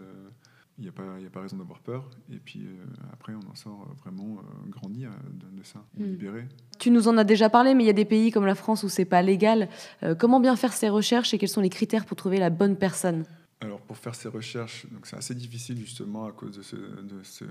[0.78, 2.08] il n'y a, pas, a pas raison d'avoir peur.
[2.32, 2.68] Et puis
[3.12, 6.04] après, on en sort vraiment grandi de, ça, hmm.
[6.04, 6.48] libéré.
[6.80, 8.84] Tu nous en as déjà parlé, mais il y a des pays comme la France
[8.84, 9.70] où c'est pas légal.
[10.20, 13.26] comment bien faire ces recherches et quels sont les critères pour trouver la bonne personne?
[13.60, 17.46] Alors pour faire ces recherches, c'est assez difficile justement à cause de ce, de ce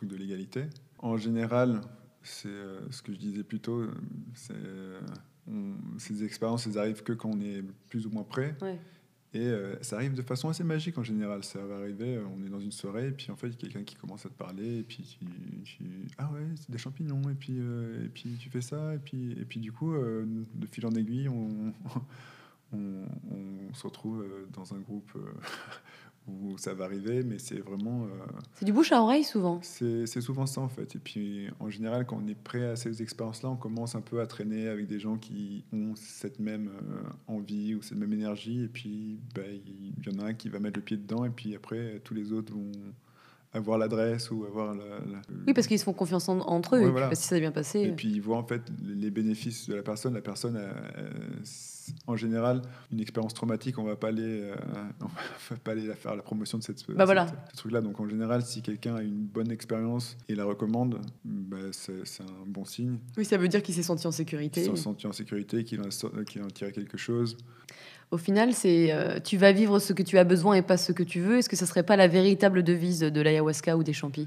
[0.00, 0.64] truc de l'égalité.
[0.98, 1.82] En général,
[2.22, 3.82] c'est euh, ce que je disais plus tôt,
[4.50, 5.00] euh,
[5.98, 8.56] ces expériences, elles arrivent que quand on est plus ou moins prêt.
[9.32, 11.44] Et euh, ça arrive de façon assez magique en général.
[11.44, 13.58] Ça va arriver, on est dans une soirée, et puis en fait, il y a
[13.58, 15.18] quelqu'un qui commence à te parler, et puis
[15.64, 15.84] tu,
[16.18, 19.44] ah ouais, c'est des champignons, et puis, et puis tu fais ça, et puis, et
[19.44, 21.72] puis du coup, de fil en aiguille, on,
[22.72, 25.16] on, se retrouve dans un groupe
[26.30, 28.04] où ça va arriver, mais c'est vraiment...
[28.04, 28.08] Euh,
[28.54, 29.60] c'est du bouche à oreille souvent.
[29.62, 30.96] C'est souvent ça en fait.
[30.96, 34.20] Et puis en général, quand on est prêt à ces expériences-là, on commence un peu
[34.20, 38.64] à traîner avec des gens qui ont cette même euh, envie ou cette même énergie.
[38.64, 41.30] Et puis bah, il y en a un qui va mettre le pied dedans, et
[41.30, 42.72] puis après, tous les autres vont
[43.52, 44.82] avoir l'adresse ou avoir la,
[45.46, 47.80] Oui, parce qu'ils se font confiance entre eux, et puis, si ça a bien passé.
[47.80, 50.14] Et puis ils voient en fait les bénéfices de la personne.
[50.14, 50.58] La personne,
[52.06, 52.62] en général,
[52.92, 54.54] une expérience traumatique, on va pas aller, euh,
[55.00, 57.26] on va pas aller la faire la promotion de cette, bah voilà.
[57.52, 57.80] ce truc-là.
[57.80, 62.46] Donc en général, si quelqu'un a une bonne expérience et la recommande, bah, c'est un
[62.46, 62.98] bon signe.
[63.16, 64.62] Oui, ça veut dire qu'il s'est senti en sécurité.
[64.62, 67.36] Il s'est senti en sécurité, qu'il en, a, en tiré quelque chose.
[68.10, 70.92] Au final, c'est euh, tu vas vivre ce que tu as besoin et pas ce
[70.92, 71.38] que tu veux.
[71.38, 74.26] Est-ce que ça serait pas la véritable devise de l'ayahuasca ou des champis?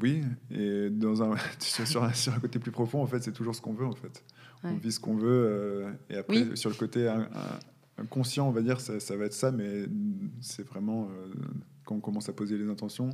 [0.00, 3.54] Oui, et dans un, sur, un, sur, un, côté plus profond, en fait, c'est toujours
[3.54, 4.22] ce qu'on veut, en fait.
[4.64, 7.08] On vit ce qu'on veut, euh, et après, sur le côté
[7.98, 9.84] inconscient, on va dire, ça, ça va être ça, mais
[10.40, 11.32] c'est vraiment euh,
[11.84, 13.10] quand on commence à poser les intentions.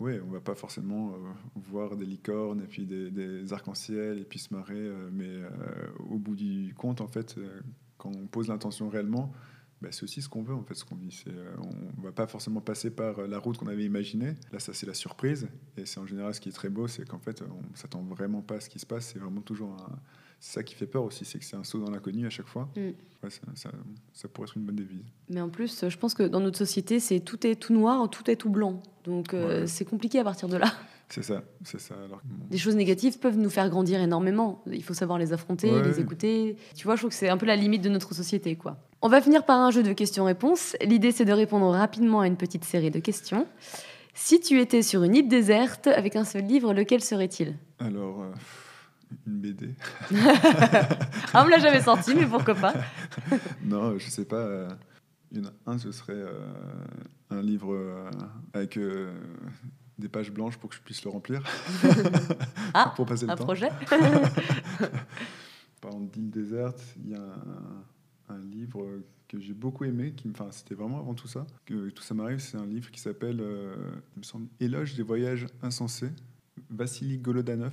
[0.00, 1.14] Oui, on va pas forcément
[1.54, 5.30] voir des licornes et puis des, des arcs-en-ciel et puis se marrer, mais
[6.10, 7.36] au bout du compte, en fait,
[7.98, 9.32] quand on pose l'intention réellement,
[9.82, 11.24] bah, c'est aussi ce qu'on veut en fait, ce qu'on vit.
[11.26, 14.36] Euh, on ne va pas forcément passer par euh, la route qu'on avait imaginée.
[14.52, 15.48] Là, ça c'est la surprise.
[15.76, 18.42] Et c'est en général ce qui est très beau, c'est qu'en fait, on s'attend vraiment
[18.42, 19.06] pas à ce qui se passe.
[19.12, 19.98] C'est vraiment toujours un...
[20.42, 22.48] C'est ça qui fait peur aussi, c'est que c'est un saut dans l'inconnu à chaque
[22.48, 22.68] fois.
[22.76, 23.28] Mm.
[23.54, 23.70] ça,
[24.12, 25.04] ça, pourrait être une bonne devise.
[25.28, 28.28] Mais en plus, je pense que dans notre société, c'est tout est tout noir, tout
[28.28, 28.82] est tout blanc.
[29.04, 30.66] Donc euh, c'est compliqué à partir de là.
[31.08, 31.94] C'est ça, c'est ça.
[32.06, 32.20] Alors,
[32.50, 34.64] Des choses négatives peuvent nous faire grandir énormément.
[34.66, 36.56] Il faut savoir les affronter, les écouter.
[36.74, 38.78] Tu vois, je trouve que c'est un peu la limite de notre société, quoi.
[39.00, 40.74] On va finir par un jeu de questions-réponses.
[40.82, 43.46] L'idée, c'est de répondre rapidement à une petite série de questions.
[44.14, 47.58] Si tu étais sur une île déserte avec un seul livre, lequel serait-il?
[47.78, 48.32] Alors, euh,
[49.26, 49.74] une BD.
[51.32, 52.74] ah, on me l'a jamais sorti, mais pourquoi pas
[53.64, 54.68] Non, je sais pas.
[55.30, 56.46] Il y en a un, ce serait euh,
[57.30, 58.10] un livre euh,
[58.52, 58.78] avec
[59.98, 61.42] des pages blanches pour que je puisse le remplir.
[62.74, 63.70] ah, pour passer le un projet
[65.80, 67.34] Par exemple, d'île déserte, il y a
[68.28, 68.86] un, livre
[69.28, 72.38] que j'ai beaucoup aimé, qui, enfin, c'était vraiment avant tout ça, que tout ça m'arrive,
[72.38, 73.74] c'est un livre qui s'appelle, euh,
[74.16, 76.10] il me semble, Éloge des voyages insensés,
[76.70, 77.72] Vassili Golodanov.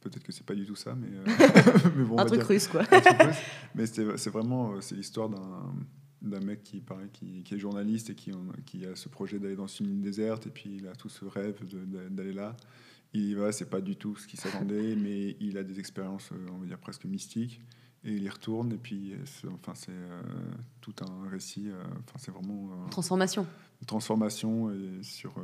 [0.00, 1.24] Peut-être que c'est pas du tout ça, mais, euh,
[1.96, 2.82] mais bon, un truc russe, quoi.
[2.90, 3.36] un truc russe.
[3.74, 5.74] Mais c'est vraiment, euh, c'est l'histoire d'un
[6.22, 8.30] d'un mec qui, pareil, qui, qui, est journaliste et qui,
[8.66, 11.24] qui a ce projet d'aller dans une île déserte et puis il a tout ce
[11.24, 11.56] rêve
[12.10, 12.56] d'aller là.
[13.12, 16.30] Il y va, c'est pas du tout ce qu'il s'attendait, mais il a des expériences,
[16.32, 17.60] euh, on va dire presque mystiques,
[18.04, 19.14] et il y retourne et puis
[19.52, 20.22] enfin c'est euh,
[20.80, 21.68] tout un récit.
[21.68, 23.46] Euh, enfin c'est vraiment transformation.
[23.80, 25.34] Une transformation et sur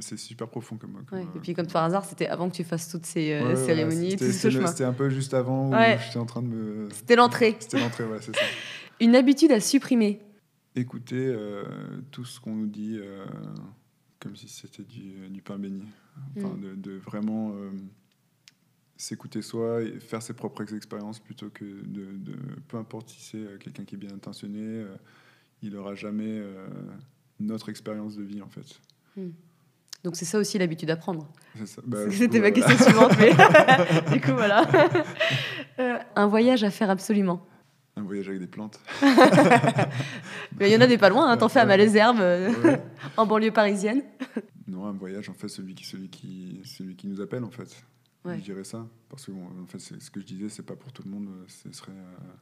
[0.00, 1.04] c'est super profond comme.
[1.04, 1.24] comme Ouais.
[1.24, 3.56] euh, Et puis, comme par hasard, c'était avant que tu fasses toutes ces euh, Ouais,
[3.56, 4.66] cérémonies, c'était- tout ce c'était le- chemin.
[4.68, 5.98] C'était un peu juste avant où Ouais.
[6.04, 6.88] j'étais en train de me.
[6.92, 7.56] C'était l'entrée.
[7.60, 8.42] C'était l'entrée, ouais, c'est ça.
[9.00, 10.20] Une habitude à supprimer.
[10.76, 11.64] Écouter euh,
[12.10, 13.24] tout ce qu'on nous dit euh,
[14.20, 15.84] comme si c'était du, du pain béni.
[16.36, 16.60] Enfin, Mm.
[16.60, 17.52] de, de vraiment
[18.96, 22.12] s'écouter soi et faire ses propres expériences plutôt que de.
[22.18, 22.38] de-
[22.68, 24.84] peu importe si c'est quelqu'un qui est bien intentionné,
[25.62, 26.40] il n'aura jamais
[27.40, 28.80] notre expérience de vie en fait.
[30.04, 31.26] Donc, c'est ça aussi l'habitude à prendre.
[31.86, 33.30] Bah, C'était ma euh, question suivante, mais
[34.12, 34.64] du coup, voilà.
[35.80, 37.46] Euh, un voyage à faire absolument.
[37.96, 38.78] Un voyage avec des plantes.
[40.58, 42.82] Mais il y en a des pas loin, hein, t'en fais à Malesherbes, euh, Ouais.
[43.16, 44.02] en banlieue parisienne.
[44.66, 47.68] Non, un voyage, en fait, celui qui, celui qui, celui qui nous appelle, en fait.
[48.24, 48.36] Ouais.
[48.38, 48.86] Je dirais ça.
[49.08, 51.28] Parce que, bon, en fait, ce que je disais, c'est pas pour tout le monde.
[51.28, 51.92] euh, Ce serait.
[51.92, 52.32] euh,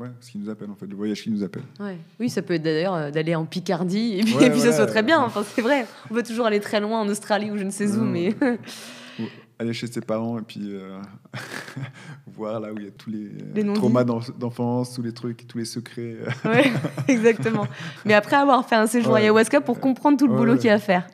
[0.00, 0.86] ouais, ce qui nous appelle, en fait.
[0.86, 1.62] Le voyage qui nous appelle.
[1.78, 1.96] Ouais.
[2.18, 4.72] Oui, ça peut être d'ailleurs euh, d'aller en Picardie, et puis, Ouais, et puis ça
[4.72, 5.20] soit très bien.
[5.20, 7.86] Enfin, c'est vrai, on peut toujours aller très loin en Australie ou je ne sais
[7.92, 8.10] où, Non.
[8.10, 8.34] mais
[9.20, 9.24] Ou
[9.58, 10.98] aller chez ses parents et puis euh,
[12.26, 15.12] voir là où il y a tous les, euh, Les traumas d'en- d'enfance, tous les
[15.12, 16.16] trucs, tous les secrets.
[16.46, 16.72] ouais,
[17.08, 17.66] exactement.
[18.06, 20.74] Mais après avoir fait un séjour ayahuasca pour comprendre tout le boulot qu'il y a
[20.74, 21.06] à faire.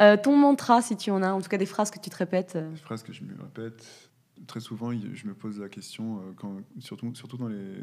[0.00, 2.16] Euh, ton mantra, si tu en as, en tout cas des phrases que tu te
[2.16, 2.56] répètes.
[2.56, 3.84] Des phrases que je me répète.
[4.46, 7.76] Très souvent, je me pose la question, euh, quand, surtout, surtout dans les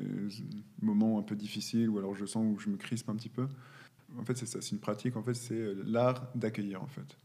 [0.81, 3.47] moments un peu difficiles ou alors je sens où je me crispe un petit peu.
[4.19, 5.15] En fait, c'est ça, c'est une pratique.
[5.15, 7.17] En fait, c'est l'art d'accueillir, en fait.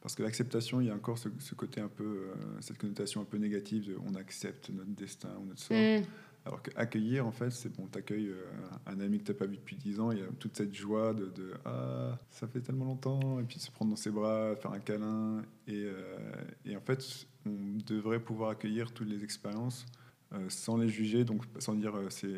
[0.00, 3.20] Parce que l'acceptation, il y a encore ce, ce côté un peu, euh, cette connotation
[3.20, 5.76] un peu négative de on accepte notre destin ou notre sort.
[5.76, 6.04] hmm,
[6.46, 8.44] Alors qu'accueillir, en fait, c'est bon, t'accueilles euh,
[8.86, 11.14] un ami que t'as pas vu depuis 10 ans, il y a toute cette joie
[11.14, 14.70] de, de, Ah, ça fait tellement longtemps, et puis se prendre dans ses bras, faire
[14.70, 15.42] un câlin.
[15.66, 16.16] Et, euh,
[16.64, 19.86] et en fait, on devrait pouvoir accueillir toutes les expériences
[20.32, 22.34] euh, sans les juger, donc sans dire euh, c'est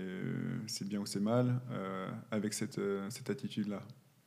[0.67, 3.83] c'est bien ou c'est mal, euh, avec cette, euh, cette attitude-là.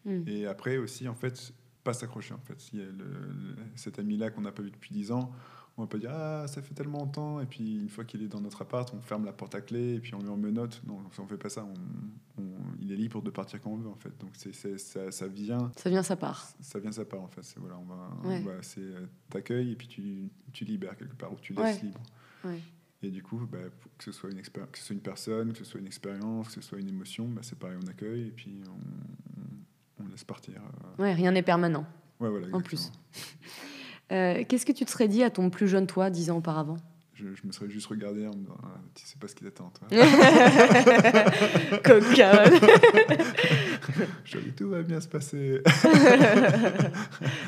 [0.06, 0.24] hmm.
[0.28, 1.54] Et après aussi, en fait,
[1.84, 2.34] pas s'accrocher.
[2.34, 5.12] En fait, s'il y a le- le- cet ami-là qu'on n'a pas vu depuis 10
[5.12, 5.32] ans,
[5.78, 7.40] on va pas dire ah ça fait tellement longtemps.
[7.42, 9.96] Et puis une fois qu'il est dans notre appart, on ferme la porte à clé
[9.96, 10.82] et puis on lui en menote.
[10.86, 11.66] Non, on fait pas ça.
[11.66, 12.44] On, on-
[12.80, 14.12] il est libre de partir quand on veut en fait.
[14.20, 16.48] Donc c'est, ça, ça vient, Ça vient sa part.
[16.60, 17.42] ça vient sa part en fait.
[17.58, 18.42] Voilà, on va, Ouais.
[18.42, 21.64] va- c'est euh, t'accueilles et puis tu, tu libères quelque part ou tu Ouais.
[21.72, 22.02] laisses libre.
[22.44, 22.60] Ouais.
[23.02, 23.58] Et du coup, bah,
[23.98, 26.54] que ce soit une que ce soit une personne, que ce soit une expérience, que
[26.54, 30.56] ce soit une émotion, bah, c'est pareil, on accueille et puis on, on- laisse partir.
[30.56, 31.86] euh, Ouais, rien n'est permanent.
[32.20, 32.92] Ouais, voilà, En plus.
[34.14, 36.78] Euh, Qu'est-ce que tu te serais dit à ton plus jeune toi, dix ans auparavant?
[37.16, 39.44] Je, je me serais juste regardé en me disant ah, Tu sais pas ce qui
[39.44, 39.88] t'attend, toi.
[41.84, 42.44] Coquin.
[44.26, 45.62] je dis Tout va bien se passer.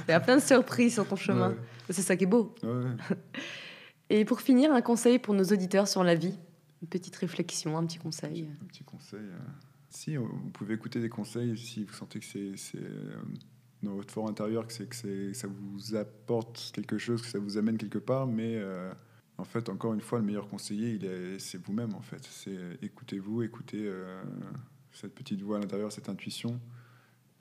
[0.07, 1.49] Il y a plein de surprises sur ton chemin.
[1.49, 1.55] Ouais,
[1.89, 2.53] C'est ça qui est beau.
[2.63, 3.17] ouais.
[4.09, 6.35] Et pour finir, un conseil pour nos auditeurs sur la vie
[6.83, 8.47] Une petite réflexion, un petit conseil.
[8.61, 9.19] Un petit conseil.
[9.19, 9.37] euh,
[9.89, 13.15] Si, vous pouvez écouter des conseils si vous sentez que c'est c'est, euh,
[13.85, 17.57] dans votre fort intérieur, que, c'est que ça vous apporte quelque chose, que ça vous
[17.57, 18.91] amène quelque part, mais euh,
[19.37, 22.23] en fait, encore une fois, le meilleur conseiller, il est- c'est vous-même, en fait.
[22.29, 24.23] C'est écoutez-vous, écoutez euh,
[24.91, 26.59] cette petite voix à l'intérieur, cette intuition.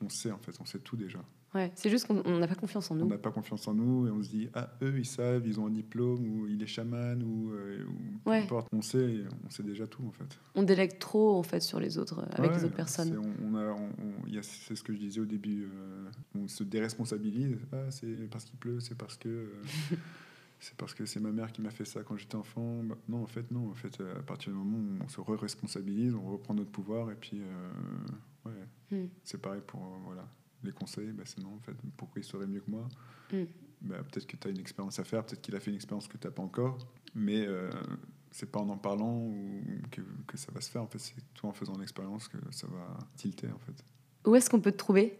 [0.01, 1.19] On sait, en fait, on sait tout déjà.
[1.55, 3.07] Ouais, c'est juste qu'on on n'a pas confiance en On nous.
[3.07, 5.67] n'a pas confiance en nous et on se dit ah eux ils savent ils ont
[5.67, 8.43] un diplôme ou il est chaman ou, euh, ou peu Ouais.
[8.43, 11.79] importe on sait on sait déjà tout en fait On délègue trop en fait sur
[11.79, 13.07] les autres, avec Ouais, les autres personnes.
[13.09, 15.25] c'est- on, on a on- on- il y a- c'est ce que je disais au
[15.25, 19.53] début euh, on se déresponsabilise ah c'est parce qu'il pleut c'est parce que euh,
[20.59, 23.23] c'est parce que c'est ma mère qui m'a fait ça quand j'étais enfant Bah, non
[23.23, 26.53] en fait non en fait à partir du moment où on se re-responsabilise on reprend
[26.53, 27.39] notre pouvoir et puis
[28.45, 28.51] ouais
[28.91, 29.07] Hmm.
[29.23, 30.27] c'est pareil pour voilà
[30.65, 31.75] les conseils bah, c'est non en fait.
[31.97, 32.87] Pourquoi il saurait mieux que moi
[33.31, 33.43] Mm.
[33.81, 36.07] bah, peut-être que tu as une expérience à faire peut-être qu'il a fait une expérience
[36.07, 36.77] que tu n'as pas encore
[37.15, 37.69] mais euh,
[38.29, 40.99] c'est pas en en parlant ou que, que ça va se faire en fait.
[40.99, 43.83] C'est toi en faisant l'expérience que ça va tilter en fait.
[44.25, 45.17] Où est-ce qu'on peut te trouver?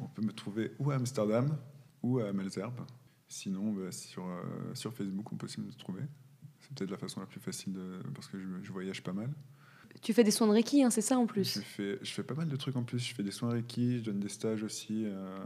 [0.00, 1.58] On peut me trouver ou à Amsterdam
[2.02, 2.80] ou à Malzerbe
[3.28, 6.02] sinon bah, sur, euh, sur Facebook on peut aussi me trouver.
[6.60, 9.30] C'est peut-être la façon la plus facile de, parce que je, je voyage pas mal
[10.00, 12.22] Tu fais des soins de Reiki, hein, c'est ça en plus Je fais, je fais
[12.22, 12.98] pas mal de trucs en plus.
[12.98, 15.38] Je fais des soins Reiki, je donne des stages aussi, euh,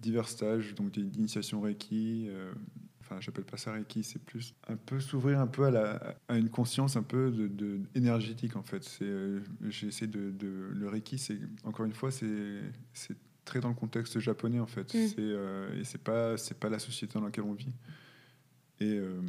[0.00, 2.26] divers stages, donc des- d'initiation Reiki.
[2.30, 2.52] euh,
[3.00, 6.36] enfin, j'appelle pas ça Reiki, c'est plus un peu s'ouvrir un peu à, la, à
[6.38, 8.82] une conscience un peu de, de- énergétique en fait.
[8.84, 12.60] C'est, euh, j'essaie de, de- le Reiki, c'est encore une fois, c'est,
[12.92, 14.92] c'est très dans le contexte japonais en fait.
[14.94, 15.06] Mm.
[15.08, 17.72] C'est, euh, et c'est pas, c'est pas la société dans laquelle on vit.
[18.82, 19.20] Et euh,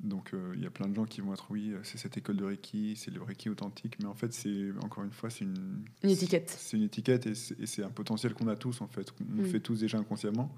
[0.00, 2.18] donc, euh, il y a plein de gens qui vont être, oui, euh, c'est cette
[2.18, 5.44] école de Reiki, c'est le Reiki authentique, mais en fait, c'est encore une fois, c'est
[5.46, 6.54] une, Une étiquette.
[6.58, 9.10] C'est une étiquette et c'est un potentiel qu'on a tous, en fait.
[9.20, 9.36] On Mm.
[9.38, 10.54] le fait tous déjà inconsciemment.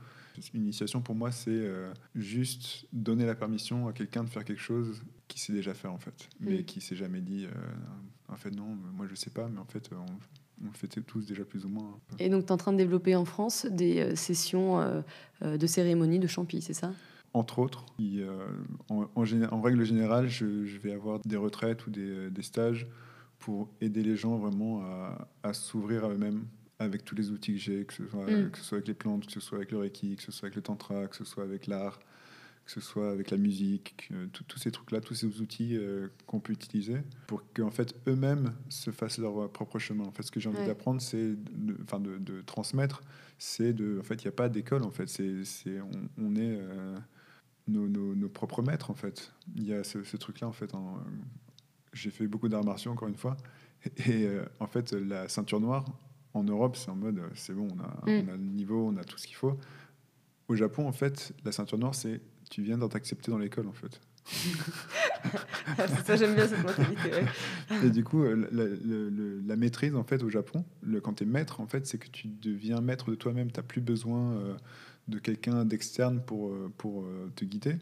[0.52, 4.60] Une initiation, pour moi, c'est euh, juste donner la permission à quelqu'un de faire quelque
[4.62, 6.64] chose qu'il sait déjà faire, en fait, mais Mm.
[6.64, 7.46] qui s'est jamais dit,
[8.28, 11.24] en fait, non, moi, je sais pas, mais en fait, on, on le fait tous
[11.24, 12.00] déjà plus ou moins.
[12.18, 15.02] Et donc, tu es en train de développer en France des sessions
[15.40, 16.92] de cérémonie de champi, c'est ça?
[17.32, 17.86] Entre autres.
[18.88, 20.44] en, en, règle générale, je,
[20.78, 22.88] vais avoir des retraites ou des, des, stages
[23.38, 26.44] pour aider les gens vraiment à, à s'ouvrir à eux-mêmes
[26.80, 28.50] avec tous les outils que j'ai, que, ce soit, mm.
[28.50, 30.46] que ce soit avec les plantes, que ce soit avec le Reiki, que ce soit
[30.46, 32.00] avec le Tantra, que ce soit avec l'art,
[32.64, 36.52] que ce soit avec la musique, tous ces trucs-là, tous ces outils euh, qu'on peut
[36.52, 40.04] utiliser pour qu'en fait eux-mêmes se fassent leur propre chemin.
[40.04, 41.34] En fait, ce que j'ai envie d'apprendre, c'est,
[41.82, 43.02] enfin, de, de, transmettre,
[43.38, 44.82] c'est de, en fait, il n'y a pas d'école.
[44.84, 46.96] En fait, c'est, c'est on, on, est euh,
[47.70, 48.90] nos, nos, nos, propres maîtres.
[48.90, 50.48] En fait, il y a ce, ce truc-là.
[50.48, 50.98] En fait, en,
[51.92, 53.36] j'ai fait beaucoup d'arts martiaux encore une fois,
[54.06, 55.84] et euh, en fait, la ceinture noire
[56.34, 58.28] en Europe, c'est en mode, euh, c'est bon, on a, mm.
[58.28, 59.58] on a, le niveau, on a tout ce qu'il faut.
[60.48, 63.72] Au Japon, en fait, la ceinture noire, c'est tu viens d'être accepté dans l'école, en
[63.72, 64.00] fait.
[65.76, 67.10] c'est ça, j'aime bien cette mentalité.
[67.84, 71.60] Et du coup, euh, la maîtrise, en fait, au Japon, le, quand tu es maître,
[71.60, 73.50] en fait, c'est que tu deviens maître de toi-même.
[73.50, 74.56] Tu n'as plus besoin euh,
[75.10, 77.04] de quelqu'un d'externe pour, pour
[77.36, 77.76] te guider.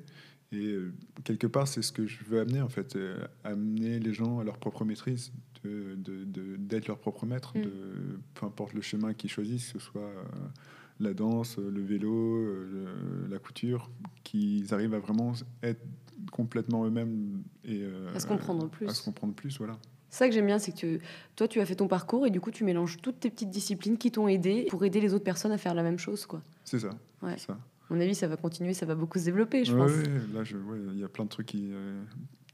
[0.51, 0.77] Et
[1.25, 2.97] quelque part, c'est ce que je veux amener, en fait,
[3.45, 5.31] amener les gens à leur propre maîtrise
[5.65, 7.63] d'être leur propre maître, mm.
[7.63, 7.73] de,
[8.35, 10.23] peu importe le chemin qu'ils choisissent, que ce soit euh,
[11.01, 13.91] la danse, le vélo, euh, la couture,
[14.25, 15.85] qu'ils arrivent à vraiment être
[16.33, 18.89] complètement eux-mêmes et euh, à se comprendre plus.
[18.89, 19.79] À se comprendre plus, voilà.
[20.11, 21.01] Ça que j'aime bien, c'est que
[21.37, 23.99] toi, tu as fait ton parcours et du coup, tu mélanges toutes tes petites disciplines
[23.99, 26.43] qui t'ont aidé pour aider les autres personnes à faire la même chose, quoi.
[26.65, 26.91] C'est ça.
[27.23, 27.37] Ouais.
[27.37, 27.53] ça.
[27.53, 29.91] À mon avis, ça va continuer, ça va beaucoup se développer, je pense.
[29.91, 30.05] Oui,
[30.35, 30.43] là,
[30.93, 31.73] il y a plein de trucs qui,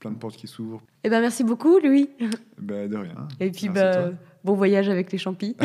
[0.00, 0.82] plein de portes qui s'ouvrent.
[1.02, 2.10] Eh ben, merci beaucoup, Louis.
[2.58, 3.28] Ben, de rien.
[3.40, 4.10] Et puis, bah,
[4.44, 5.56] bon voyage avec les champis.